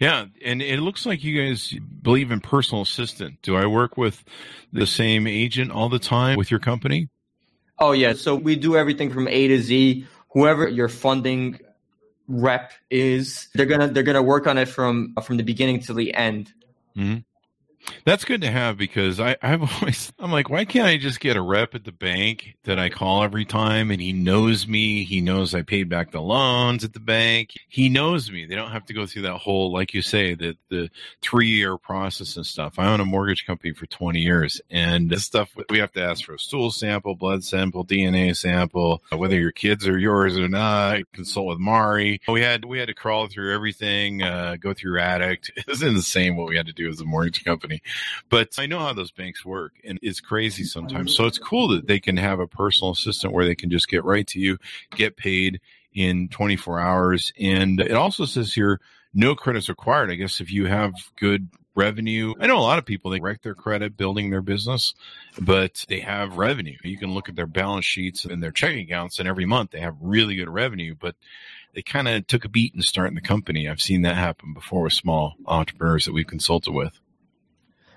Yeah, 0.00 0.26
and 0.44 0.60
it 0.60 0.80
looks 0.80 1.06
like 1.06 1.22
you 1.22 1.40
guys 1.44 1.74
believe 2.02 2.30
in 2.32 2.40
personal 2.40 2.82
assistant. 2.82 3.40
Do 3.42 3.56
I 3.56 3.66
work 3.66 3.96
with 3.96 4.24
the 4.72 4.86
same 4.86 5.26
agent 5.28 5.70
all 5.70 5.88
the 5.88 6.00
time 6.00 6.36
with 6.38 6.50
your 6.50 6.60
company? 6.60 7.08
Oh 7.82 7.90
yeah, 7.90 8.12
so 8.12 8.36
we 8.36 8.54
do 8.54 8.76
everything 8.76 9.10
from 9.10 9.26
A 9.26 9.48
to 9.48 9.60
Z. 9.60 10.06
Whoever 10.30 10.68
your 10.68 10.88
funding 10.88 11.58
rep 12.28 12.72
is, 12.90 13.48
they're 13.54 13.66
gonna 13.66 13.88
they're 13.88 14.04
gonna 14.04 14.22
work 14.22 14.46
on 14.46 14.56
it 14.56 14.68
from 14.68 15.14
from 15.24 15.36
the 15.36 15.42
beginning 15.42 15.80
to 15.80 15.92
the 15.92 16.14
end. 16.14 16.52
Mm-hmm. 16.96 17.18
That's 18.04 18.24
good 18.24 18.40
to 18.42 18.50
have 18.50 18.76
because 18.76 19.20
I, 19.20 19.36
I've 19.42 19.62
always 19.80 20.12
I'm 20.18 20.32
like, 20.32 20.50
why 20.50 20.64
can't 20.64 20.86
I 20.86 20.96
just 20.96 21.20
get 21.20 21.36
a 21.36 21.42
rep 21.42 21.74
at 21.74 21.84
the 21.84 21.92
bank 21.92 22.56
that 22.64 22.78
I 22.78 22.88
call 22.88 23.22
every 23.22 23.44
time 23.44 23.90
and 23.90 24.00
he 24.00 24.12
knows 24.12 24.66
me, 24.66 25.04
he 25.04 25.20
knows 25.20 25.54
I 25.54 25.62
paid 25.62 25.88
back 25.88 26.10
the 26.10 26.20
loans 26.20 26.84
at 26.84 26.92
the 26.92 27.00
bank. 27.00 27.50
He 27.68 27.88
knows 27.88 28.30
me. 28.30 28.46
They 28.46 28.54
don't 28.54 28.70
have 28.72 28.86
to 28.86 28.94
go 28.94 29.06
through 29.06 29.22
that 29.22 29.38
whole, 29.38 29.72
like 29.72 29.94
you 29.94 30.02
say, 30.02 30.34
the 30.34 30.56
the 30.68 30.90
three 31.20 31.48
year 31.48 31.76
process 31.76 32.36
and 32.36 32.46
stuff. 32.46 32.78
I 32.78 32.86
own 32.92 33.00
a 33.00 33.04
mortgage 33.04 33.46
company 33.46 33.72
for 33.72 33.86
twenty 33.86 34.20
years 34.20 34.60
and 34.70 35.10
this 35.10 35.24
stuff 35.24 35.54
we 35.70 35.78
have 35.78 35.92
to 35.92 36.02
ask 36.02 36.24
for 36.24 36.34
a 36.34 36.38
stool 36.38 36.70
sample, 36.70 37.14
blood 37.14 37.44
sample, 37.44 37.84
DNA 37.84 38.36
sample, 38.36 39.02
whether 39.10 39.38
your 39.38 39.52
kids 39.52 39.86
are 39.86 39.98
yours 39.98 40.36
or 40.38 40.48
not, 40.48 41.00
consult 41.12 41.46
with 41.46 41.58
Mari. 41.58 42.20
We 42.28 42.42
had 42.42 42.64
we 42.64 42.78
had 42.78 42.88
to 42.88 42.94
crawl 42.94 43.28
through 43.28 43.54
everything, 43.54 44.22
uh, 44.22 44.56
go 44.58 44.74
through 44.74 45.00
addict. 45.00 45.50
It 45.62 45.68
was 45.68 45.82
insane 45.82 46.36
what 46.36 46.48
we 46.48 46.56
had 46.56 46.66
to 46.66 46.72
do 46.72 46.88
as 46.88 47.00
a 47.00 47.04
mortgage 47.04 47.44
company. 47.44 47.71
But 48.28 48.50
I 48.58 48.66
know 48.66 48.80
how 48.80 48.92
those 48.92 49.10
banks 49.10 49.44
work, 49.44 49.74
and 49.84 49.98
it's 50.02 50.20
crazy 50.20 50.64
sometimes. 50.64 51.14
So 51.16 51.26
it's 51.26 51.38
cool 51.38 51.68
that 51.68 51.86
they 51.86 52.00
can 52.00 52.16
have 52.16 52.40
a 52.40 52.46
personal 52.46 52.92
assistant 52.92 53.32
where 53.32 53.44
they 53.44 53.54
can 53.54 53.70
just 53.70 53.88
get 53.88 54.04
right 54.04 54.26
to 54.28 54.40
you, 54.40 54.58
get 54.96 55.16
paid 55.16 55.60
in 55.94 56.28
24 56.28 56.80
hours. 56.80 57.32
And 57.38 57.80
it 57.80 57.92
also 57.92 58.24
says 58.24 58.52
here, 58.52 58.80
no 59.14 59.34
credits 59.34 59.68
required. 59.68 60.10
I 60.10 60.14
guess 60.14 60.40
if 60.40 60.50
you 60.50 60.66
have 60.66 60.94
good 61.16 61.48
revenue, 61.74 62.34
I 62.40 62.46
know 62.46 62.58
a 62.58 62.60
lot 62.60 62.78
of 62.78 62.84
people, 62.84 63.10
they 63.10 63.20
wreck 63.20 63.42
their 63.42 63.54
credit 63.54 63.96
building 63.96 64.30
their 64.30 64.42
business, 64.42 64.94
but 65.40 65.84
they 65.88 66.00
have 66.00 66.36
revenue. 66.36 66.76
You 66.82 66.98
can 66.98 67.14
look 67.14 67.28
at 67.28 67.36
their 67.36 67.46
balance 67.46 67.84
sheets 67.84 68.24
and 68.24 68.42
their 68.42 68.50
checking 68.50 68.84
accounts, 68.84 69.18
and 69.18 69.28
every 69.28 69.46
month 69.46 69.70
they 69.70 69.80
have 69.80 69.96
really 70.00 70.36
good 70.36 70.50
revenue, 70.50 70.94
but 70.98 71.14
they 71.74 71.82
kind 71.82 72.08
of 72.08 72.26
took 72.26 72.44
a 72.44 72.48
beat 72.48 72.74
in 72.74 72.82
starting 72.82 73.14
the 73.14 73.22
company. 73.22 73.68
I've 73.68 73.80
seen 73.80 74.02
that 74.02 74.16
happen 74.16 74.52
before 74.52 74.82
with 74.82 74.92
small 74.92 75.34
entrepreneurs 75.46 76.04
that 76.04 76.12
we've 76.12 76.26
consulted 76.26 76.72
with. 76.72 76.98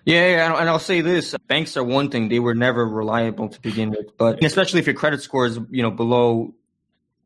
Yeah, 0.06 0.56
and- 0.60 0.70
I'll 0.70 0.80
say 0.80 1.02
this: 1.02 1.36
banks 1.48 1.76
are 1.78 1.84
one 1.84 2.10
thing; 2.10 2.30
they 2.30 2.40
were 2.40 2.56
never 2.56 2.88
reliable 2.88 3.50
to 3.50 3.62
begin 3.62 3.90
with. 3.90 4.18
But 4.18 4.44
especially 4.44 4.80
if 4.80 4.86
your 4.86 4.96
credit 4.96 5.22
score 5.22 5.46
is 5.46 5.60
you 5.70 5.82
know 5.82 5.92
below 5.92 6.54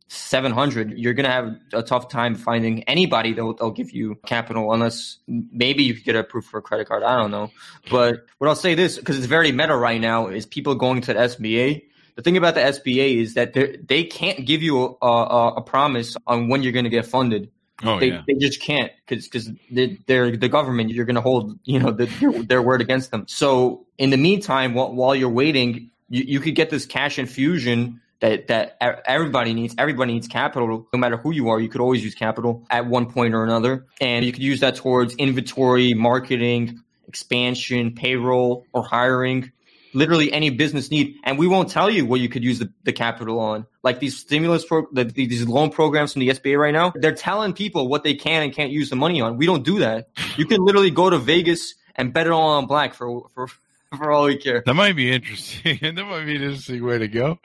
700 0.09 0.97
you're 0.97 1.13
going 1.13 1.25
to 1.25 1.31
have 1.31 1.55
a 1.71 1.83
tough 1.83 2.09
time 2.09 2.33
finding 2.33 2.83
anybody 2.85 3.31
that 3.33 3.45
will 3.45 3.71
give 3.71 3.91
you 3.91 4.15
capital 4.25 4.73
unless 4.73 5.19
maybe 5.27 5.83
you 5.83 5.93
could 5.93 6.03
get 6.03 6.15
approved 6.15 6.47
for 6.47 6.57
a 6.57 6.63
credit 6.63 6.87
card 6.87 7.03
i 7.03 7.15
don't 7.15 7.29
know 7.29 7.51
but 7.91 8.25
what 8.39 8.47
i'll 8.47 8.55
say 8.55 8.73
this 8.73 8.97
because 8.97 9.17
it's 9.17 9.27
very 9.27 9.51
meta 9.51 9.75
right 9.75 10.01
now 10.01 10.27
is 10.27 10.47
people 10.47 10.73
going 10.73 11.01
to 11.01 11.13
the 11.13 11.19
sba 11.19 11.79
the 12.15 12.21
thing 12.23 12.37
about 12.37 12.55
the 12.55 12.61
sba 12.61 13.21
is 13.21 13.35
that 13.35 13.53
they 13.87 14.03
can't 14.03 14.47
give 14.47 14.63
you 14.63 14.97
a, 14.99 15.05
a, 15.05 15.47
a 15.57 15.61
promise 15.61 16.17
on 16.25 16.49
when 16.49 16.63
you're 16.63 16.73
going 16.73 16.85
to 16.85 16.89
get 16.89 17.05
funded 17.05 17.51
Oh, 17.83 17.99
they, 17.99 18.09
yeah. 18.09 18.23
they 18.27 18.33
just 18.33 18.61
can't 18.61 18.91
because 19.07 19.27
because 19.27 19.49
they're 19.71 20.35
the 20.35 20.49
government. 20.49 20.89
You're 20.91 21.05
going 21.05 21.15
to 21.15 21.21
hold 21.21 21.59
you 21.63 21.79
know 21.79 21.91
the, 21.91 22.05
their, 22.05 22.43
their 22.43 22.61
word 22.61 22.81
against 22.81 23.11
them. 23.11 23.25
So 23.27 23.85
in 23.97 24.09
the 24.09 24.17
meantime, 24.17 24.73
while, 24.73 24.93
while 24.93 25.15
you're 25.15 25.29
waiting, 25.29 25.91
you, 26.09 26.23
you 26.23 26.39
could 26.39 26.55
get 26.55 26.69
this 26.69 26.85
cash 26.85 27.19
infusion 27.19 28.01
that 28.19 28.47
that 28.47 28.77
everybody 28.81 29.53
needs. 29.53 29.75
Everybody 29.77 30.13
needs 30.13 30.27
capital, 30.27 30.87
no 30.91 30.99
matter 30.99 31.17
who 31.17 31.31
you 31.31 31.49
are. 31.49 31.59
You 31.59 31.69
could 31.69 31.81
always 31.81 32.03
use 32.03 32.15
capital 32.15 32.65
at 32.69 32.85
one 32.85 33.11
point 33.11 33.33
or 33.33 33.43
another, 33.43 33.85
and 34.01 34.25
you 34.25 34.31
could 34.31 34.43
use 34.43 34.59
that 34.59 34.75
towards 34.75 35.15
inventory, 35.15 35.93
marketing, 35.93 36.81
expansion, 37.07 37.95
payroll, 37.95 38.65
or 38.73 38.83
hiring 38.83 39.51
literally 39.93 40.31
any 40.31 40.49
business 40.49 40.91
need, 40.91 41.15
and 41.23 41.37
we 41.37 41.47
won't 41.47 41.69
tell 41.69 41.89
you 41.89 42.05
what 42.05 42.19
you 42.19 42.29
could 42.29 42.43
use 42.43 42.59
the, 42.59 42.71
the 42.83 42.93
capital 42.93 43.39
on. 43.39 43.65
Like 43.83 43.99
these 43.99 44.17
stimulus 44.17 44.65
pro, 44.65 44.85
the, 44.91 45.03
these 45.03 45.47
loan 45.47 45.69
programs 45.71 46.13
from 46.13 46.21
the 46.21 46.29
SBA 46.29 46.59
right 46.59 46.73
now, 46.73 46.93
they're 46.95 47.15
telling 47.15 47.53
people 47.53 47.87
what 47.87 48.03
they 48.03 48.15
can 48.15 48.43
and 48.43 48.53
can't 48.53 48.71
use 48.71 48.89
the 48.89 48.95
money 48.95 49.21
on. 49.21 49.37
We 49.37 49.45
don't 49.45 49.63
do 49.63 49.79
that. 49.79 50.09
You 50.37 50.45
can 50.45 50.63
literally 50.63 50.91
go 50.91 51.09
to 51.09 51.17
Vegas 51.17 51.75
and 51.95 52.13
bet 52.13 52.27
it 52.27 52.31
all 52.31 52.49
on 52.49 52.65
black 52.65 52.93
for 52.93 53.27
for 53.33 53.47
for 53.97 54.11
all 54.11 54.25
we 54.25 54.37
care. 54.37 54.61
That 54.65 54.75
might 54.75 54.95
be 54.95 55.11
interesting. 55.11 55.79
that 55.81 56.05
might 56.05 56.25
be 56.25 56.35
an 56.35 56.43
interesting 56.43 56.85
way 56.85 56.99
to 56.99 57.07
go. 57.07 57.39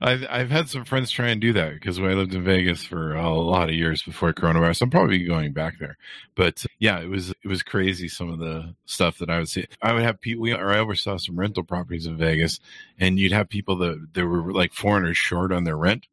I've, 0.00 0.26
I've 0.28 0.50
had 0.50 0.68
some 0.68 0.84
friends 0.84 1.10
try 1.10 1.28
and 1.28 1.40
do 1.40 1.52
that 1.52 1.74
because 1.74 1.98
I 1.98 2.02
lived 2.02 2.34
in 2.34 2.42
Vegas 2.42 2.84
for 2.84 3.14
a 3.14 3.32
lot 3.32 3.68
of 3.68 3.74
years 3.74 4.02
before 4.02 4.32
coronavirus. 4.32 4.82
I'm 4.82 4.90
probably 4.90 5.24
going 5.24 5.52
back 5.52 5.78
there, 5.78 5.96
but 6.34 6.66
yeah, 6.78 7.00
it 7.00 7.08
was 7.08 7.30
it 7.30 7.46
was 7.46 7.62
crazy. 7.62 8.08
Some 8.08 8.30
of 8.30 8.38
the 8.38 8.74
stuff 8.86 9.18
that 9.18 9.30
I 9.30 9.38
would 9.38 9.48
see. 9.48 9.66
I 9.80 9.92
would 9.92 10.02
have 10.02 10.20
people. 10.20 10.42
We 10.42 10.52
or 10.52 10.70
I 10.70 10.78
oversaw 10.78 11.16
some 11.16 11.38
rental 11.38 11.62
properties 11.62 12.06
in 12.06 12.16
Vegas, 12.16 12.58
and 12.98 13.18
you'd 13.18 13.32
have 13.32 13.48
people 13.48 13.76
that 13.78 14.08
they 14.14 14.22
were 14.22 14.52
like 14.52 14.72
foreigners 14.72 15.16
short 15.16 15.52
on 15.52 15.64
their 15.64 15.76
rent, 15.76 16.08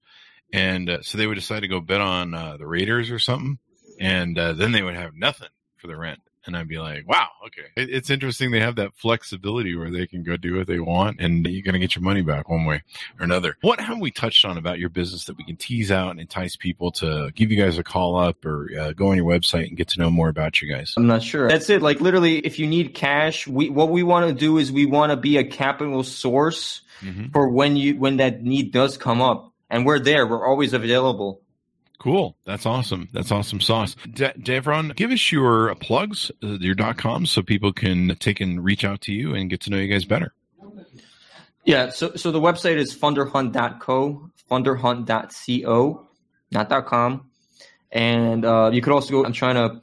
and 0.54 0.89
uh, 0.89 1.02
so 1.02 1.17
they 1.17 1.28
would 1.28 1.36
decide 1.36 1.62
to 1.62 1.67
go 1.67 1.82
bet 1.82 2.02
on 2.02 2.36
uh, 2.36 2.58
the 2.58 2.67
Raiders 2.67 3.10
or 3.10 3.20
something, 3.20 3.58
and 4.00 4.38
uh, 4.38 4.54
then 4.54 4.74
they 4.74 4.84
would 4.84 4.96
have 4.96 5.15
nothing 5.15 5.50
for 5.78 5.88
the 5.88 5.98
rent 5.98 6.20
and 6.45 6.58
I'd 6.58 6.67
be 6.67 6.80
like, 6.80 7.08
wow, 7.08 7.27
okay. 7.47 7.67
It, 7.75 7.89
it's 7.89 8.10
interesting 8.10 8.51
they 8.51 8.60
have 8.60 8.75
that 8.75 8.95
flexibility 8.95 9.75
where 9.75 9.91
they 9.91 10.08
can 10.08 10.23
go 10.23 10.38
do 10.38 10.58
what 10.58 10.67
they 10.67 10.80
want 10.80 11.19
and 11.19 11.45
you're 11.47 11.63
going 11.63 11.73
to 11.73 11.80
get 11.80 11.95
your 11.95 12.04
money 12.04 12.21
back 12.21 12.49
one 12.49 12.65
way 12.65 12.84
or 13.19 13.23
another. 13.23 13.58
What 13.62 13.80
have 13.80 13.99
we 13.99 14.12
touched 14.12 14.45
on 14.45 14.58
about 14.58 14.80
your 14.80 14.89
business 14.89 15.25
that 15.25 15.38
we 15.38 15.43
can 15.43 15.56
tease 15.56 15.91
out 15.91 16.12
and 16.12 16.19
entice 16.19 16.56
people 16.56 16.91
to 16.93 17.32
give 17.36 17.51
you 17.51 17.62
guys 17.62 17.77
a 17.77 17.84
call 17.84 18.17
up 18.17 18.45
or 18.45 18.69
uh, 18.80 18.93
go 18.93 19.10
on 19.10 19.17
your 19.17 19.25
website 19.25 19.67
and 19.67 19.77
get 19.77 19.89
to 19.89 19.99
know 19.99 20.10
more 20.10 20.30
about 20.30 20.62
you 20.62 20.73
guys? 20.73 20.93
I'm 20.97 21.08
not 21.08 21.23
sure. 21.23 21.47
That's 21.47 21.69
it. 21.69 21.82
Like 21.82 22.01
literally, 22.01 22.39
if 22.39 22.60
you 22.60 22.67
need 22.67 22.93
cash, 22.93 23.47
we 23.47 23.69
what 23.69 23.89
we 23.89 24.04
want 24.04 24.27
to 24.27 24.34
do 24.34 24.58
is 24.58 24.71
we 24.71 24.86
want 24.86 25.12
to 25.12 25.17
be 25.17 25.38
a 25.38 25.43
capital 25.43 26.04
source 26.04 26.82
mm-hmm. 27.01 27.27
for 27.32 27.49
when 27.49 27.75
you 27.75 27.95
when 27.97 28.17
that 28.17 28.43
need 28.43 28.71
does 28.71 28.97
come 28.97 29.21
up, 29.21 29.54
and 29.69 29.86
we're 29.86 29.99
there. 29.99 30.27
We're 30.27 30.45
always 30.45 30.73
available. 30.73 31.41
Cool. 32.01 32.35
That's 32.45 32.65
awesome. 32.65 33.09
That's 33.13 33.31
awesome 33.31 33.61
sauce. 33.61 33.95
De- 34.11 34.33
Devron, 34.33 34.95
give 34.95 35.11
us 35.11 35.31
your 35.31 35.75
plugs, 35.75 36.31
uh, 36.41 36.57
your 36.59 36.73
dot 36.73 36.97
com, 36.97 37.27
so 37.27 37.43
people 37.43 37.71
can 37.71 38.15
take 38.15 38.41
and 38.41 38.63
reach 38.63 38.83
out 38.83 39.01
to 39.01 39.13
you 39.13 39.35
and 39.35 39.51
get 39.51 39.61
to 39.61 39.69
know 39.69 39.77
you 39.77 39.87
guys 39.87 40.03
better. 40.03 40.33
Yeah. 41.63 41.91
So, 41.91 42.15
so 42.15 42.31
the 42.31 42.39
website 42.41 42.77
is 42.77 42.95
funderhunt.co, 42.95 44.31
funderhunt.co, 44.49 46.07
not 46.51 46.85
.com. 46.87 47.29
And 47.91 48.45
uh, 48.45 48.71
you 48.73 48.81
could 48.81 48.93
also 48.93 49.11
go, 49.11 49.23
I'm 49.23 49.33
trying 49.33 49.55
to 49.55 49.79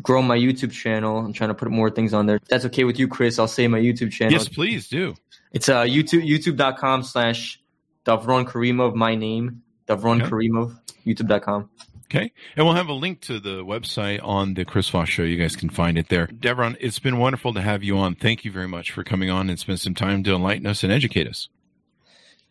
grow 0.00 0.22
my 0.22 0.38
YouTube 0.38 0.70
channel. 0.70 1.18
I'm 1.18 1.32
trying 1.32 1.50
to 1.50 1.54
put 1.54 1.68
more 1.72 1.90
things 1.90 2.14
on 2.14 2.26
there. 2.26 2.38
that's 2.48 2.64
okay 2.66 2.84
with 2.84 2.96
you, 2.96 3.08
Chris. 3.08 3.40
I'll 3.40 3.48
say 3.48 3.66
my 3.66 3.80
YouTube 3.80 4.12
channel. 4.12 4.34
Yes, 4.34 4.46
please 4.46 4.86
do. 4.86 5.16
It's 5.50 5.68
uh, 5.68 5.82
YouTube, 5.82 6.24
youtube.com 6.24 7.02
slash 7.02 7.60
Davron 8.06 8.46
Karimov, 8.46 8.94
my 8.94 9.16
name. 9.16 9.62
Davron 9.90 10.22
okay. 10.22 10.30
Karimov, 10.30 10.78
youtube.com. 11.04 11.68
Okay. 12.04 12.32
And 12.56 12.66
we'll 12.66 12.74
have 12.74 12.88
a 12.88 12.92
link 12.92 13.20
to 13.22 13.38
the 13.38 13.64
website 13.64 14.20
on 14.22 14.54
the 14.54 14.64
Chris 14.64 14.88
Voss 14.88 15.08
show. 15.08 15.22
You 15.22 15.36
guys 15.36 15.54
can 15.54 15.68
find 15.68 15.96
it 15.98 16.08
there. 16.08 16.26
Devron, 16.26 16.76
it's 16.80 16.98
been 16.98 17.18
wonderful 17.18 17.54
to 17.54 17.60
have 17.60 17.84
you 17.84 17.98
on. 17.98 18.14
Thank 18.14 18.44
you 18.44 18.50
very 18.50 18.66
much 18.68 18.90
for 18.90 19.04
coming 19.04 19.30
on 19.30 19.48
and 19.48 19.58
spend 19.58 19.80
some 19.80 19.94
time 19.94 20.24
to 20.24 20.34
enlighten 20.34 20.66
us 20.66 20.82
and 20.82 20.92
educate 20.92 21.28
us. 21.28 21.48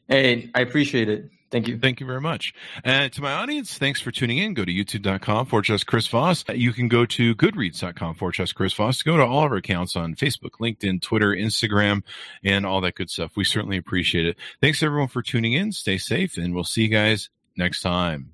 Hey, 0.08 0.50
I 0.56 0.62
appreciate 0.62 1.10
it. 1.10 1.30
Thank 1.52 1.68
you. 1.68 1.80
Thank 1.80 2.00
you 2.00 2.06
very 2.06 2.22
much. 2.22 2.54
And 2.84 3.12
to 3.14 3.22
my 3.22 3.34
audience, 3.34 3.78
thanks 3.78 4.00
for 4.00 4.12
tuning 4.12 4.38
in. 4.38 4.54
Go 4.54 4.66
to 4.66 4.72
youtube.com 4.72 5.48
forward 5.48 5.66
slash 5.66 5.84
Chris 5.84 6.08
Voss. 6.08 6.44
You 6.48 6.74
can 6.74 6.88
go 6.88 7.06
to 7.06 7.36
goodreads.com 7.36 8.16
forward 8.16 8.36
slash 8.36 8.54
Chris 8.54 8.74
Voss. 8.74 9.02
Go 9.02 9.18
to 9.18 9.24
all 9.24 9.46
of 9.46 9.52
our 9.52 9.58
accounts 9.58 9.96
on 9.96 10.16
Facebook, 10.16 10.60
LinkedIn, 10.62 11.02
Twitter, 11.02 11.32
Instagram, 11.32 12.04
and 12.44 12.66
all 12.66 12.82
that 12.82 12.96
good 12.96 13.10
stuff. 13.10 13.36
We 13.36 13.44
certainly 13.44 13.78
appreciate 13.78 14.26
it. 14.26 14.38
Thanks 14.62 14.84
everyone 14.84 15.08
for 15.08 15.22
tuning 15.22 15.54
in. 15.54 15.72
Stay 15.72 15.98
safe 15.98 16.38
and 16.38 16.54
we'll 16.54 16.64
see 16.64 16.84
you 16.84 16.90
guys 16.90 17.30
next 17.58 17.82
time. 17.82 18.34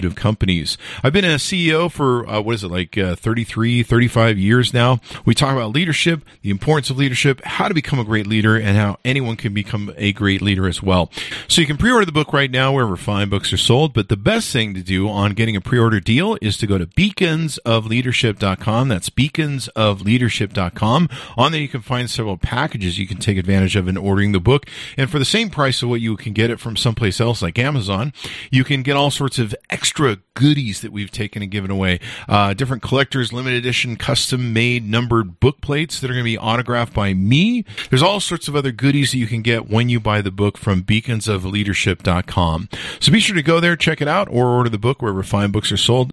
of 0.05 0.15
companies. 0.15 0.77
I've 1.03 1.13
been 1.13 1.25
a 1.25 1.35
CEO 1.35 1.91
for, 1.91 2.27
uh, 2.27 2.41
what 2.41 2.55
is 2.55 2.63
it, 2.63 2.69
like 2.69 2.97
uh, 2.97 3.15
33, 3.15 3.83
35 3.83 4.37
years 4.37 4.73
now. 4.73 4.99
We 5.25 5.35
talk 5.35 5.53
about 5.53 5.71
leadership, 5.71 6.23
the 6.41 6.49
importance 6.49 6.89
of 6.89 6.97
leadership, 6.97 7.41
how 7.43 7.67
to 7.67 7.73
become 7.73 7.99
a 7.99 8.03
great 8.03 8.27
leader, 8.27 8.55
and 8.55 8.77
how 8.77 8.97
anyone 9.05 9.35
can 9.35 9.53
become 9.53 9.93
a 9.97 10.13
great 10.13 10.41
leader 10.41 10.67
as 10.67 10.83
well. 10.83 11.09
So 11.47 11.61
you 11.61 11.67
can 11.67 11.77
pre-order 11.77 12.05
the 12.05 12.11
book 12.11 12.33
right 12.33 12.51
now 12.51 12.73
wherever 12.73 12.97
fine 12.97 13.29
books 13.29 13.53
are 13.53 13.57
sold, 13.57 13.93
but 13.93 14.09
the 14.09 14.17
best 14.17 14.51
thing 14.51 14.73
to 14.73 14.81
do 14.81 15.09
on 15.09 15.33
getting 15.33 15.55
a 15.55 15.61
pre-order 15.61 15.99
deal 15.99 16.37
is 16.41 16.57
to 16.57 16.67
go 16.67 16.77
to 16.77 16.85
beaconsofleadership.com. 16.85 18.87
That's 18.87 19.09
beaconsofleadership.com. 19.09 21.09
On 21.37 21.51
there 21.51 21.61
you 21.61 21.67
can 21.67 21.81
find 21.81 22.09
several 22.09 22.37
packages 22.37 22.99
you 22.99 23.07
can 23.07 23.17
take 23.17 23.37
advantage 23.37 23.75
of 23.75 23.87
in 23.87 23.97
ordering 23.97 24.31
the 24.31 24.39
book. 24.39 24.65
And 24.97 25.09
for 25.09 25.19
the 25.19 25.25
same 25.25 25.49
price 25.49 25.81
of 25.81 25.89
what 25.89 26.01
you 26.01 26.17
can 26.17 26.33
get 26.33 26.49
it 26.49 26.59
from 26.59 26.75
someplace 26.75 27.19
else 27.19 27.41
like 27.41 27.59
Amazon, 27.59 28.13
you 28.49 28.63
can 28.63 28.83
get 28.83 28.95
all 28.95 29.11
sorts 29.11 29.39
of 29.39 29.55
extra 29.91 30.17
goodies 30.35 30.79
that 30.79 30.93
we've 30.93 31.11
taken 31.11 31.41
and 31.41 31.51
given 31.51 31.69
away. 31.69 31.99
Uh, 32.29 32.53
different 32.53 32.81
collectors, 32.81 33.33
limited 33.33 33.57
edition, 33.57 33.97
custom 33.97 34.53
made 34.53 34.89
numbered 34.89 35.41
book 35.41 35.59
plates 35.59 35.99
that 35.99 36.09
are 36.09 36.13
going 36.13 36.23
to 36.23 36.31
be 36.31 36.37
autographed 36.37 36.93
by 36.93 37.13
me. 37.13 37.65
There's 37.89 38.01
all 38.01 38.21
sorts 38.21 38.47
of 38.47 38.55
other 38.55 38.71
goodies 38.71 39.11
that 39.11 39.17
you 39.17 39.27
can 39.27 39.41
get 39.41 39.69
when 39.69 39.89
you 39.89 39.99
buy 39.99 40.21
the 40.21 40.31
book 40.31 40.57
from 40.57 40.81
beaconsofleadership.com. 40.83 42.69
So 43.01 43.11
be 43.11 43.19
sure 43.19 43.35
to 43.35 43.43
go 43.43 43.59
there, 43.59 43.75
check 43.75 44.01
it 44.01 44.07
out, 44.07 44.29
or 44.29 44.47
order 44.47 44.69
the 44.69 44.77
book 44.77 45.01
wherever 45.01 45.23
fine 45.23 45.51
books 45.51 45.73
are 45.73 45.77
sold. 45.77 46.09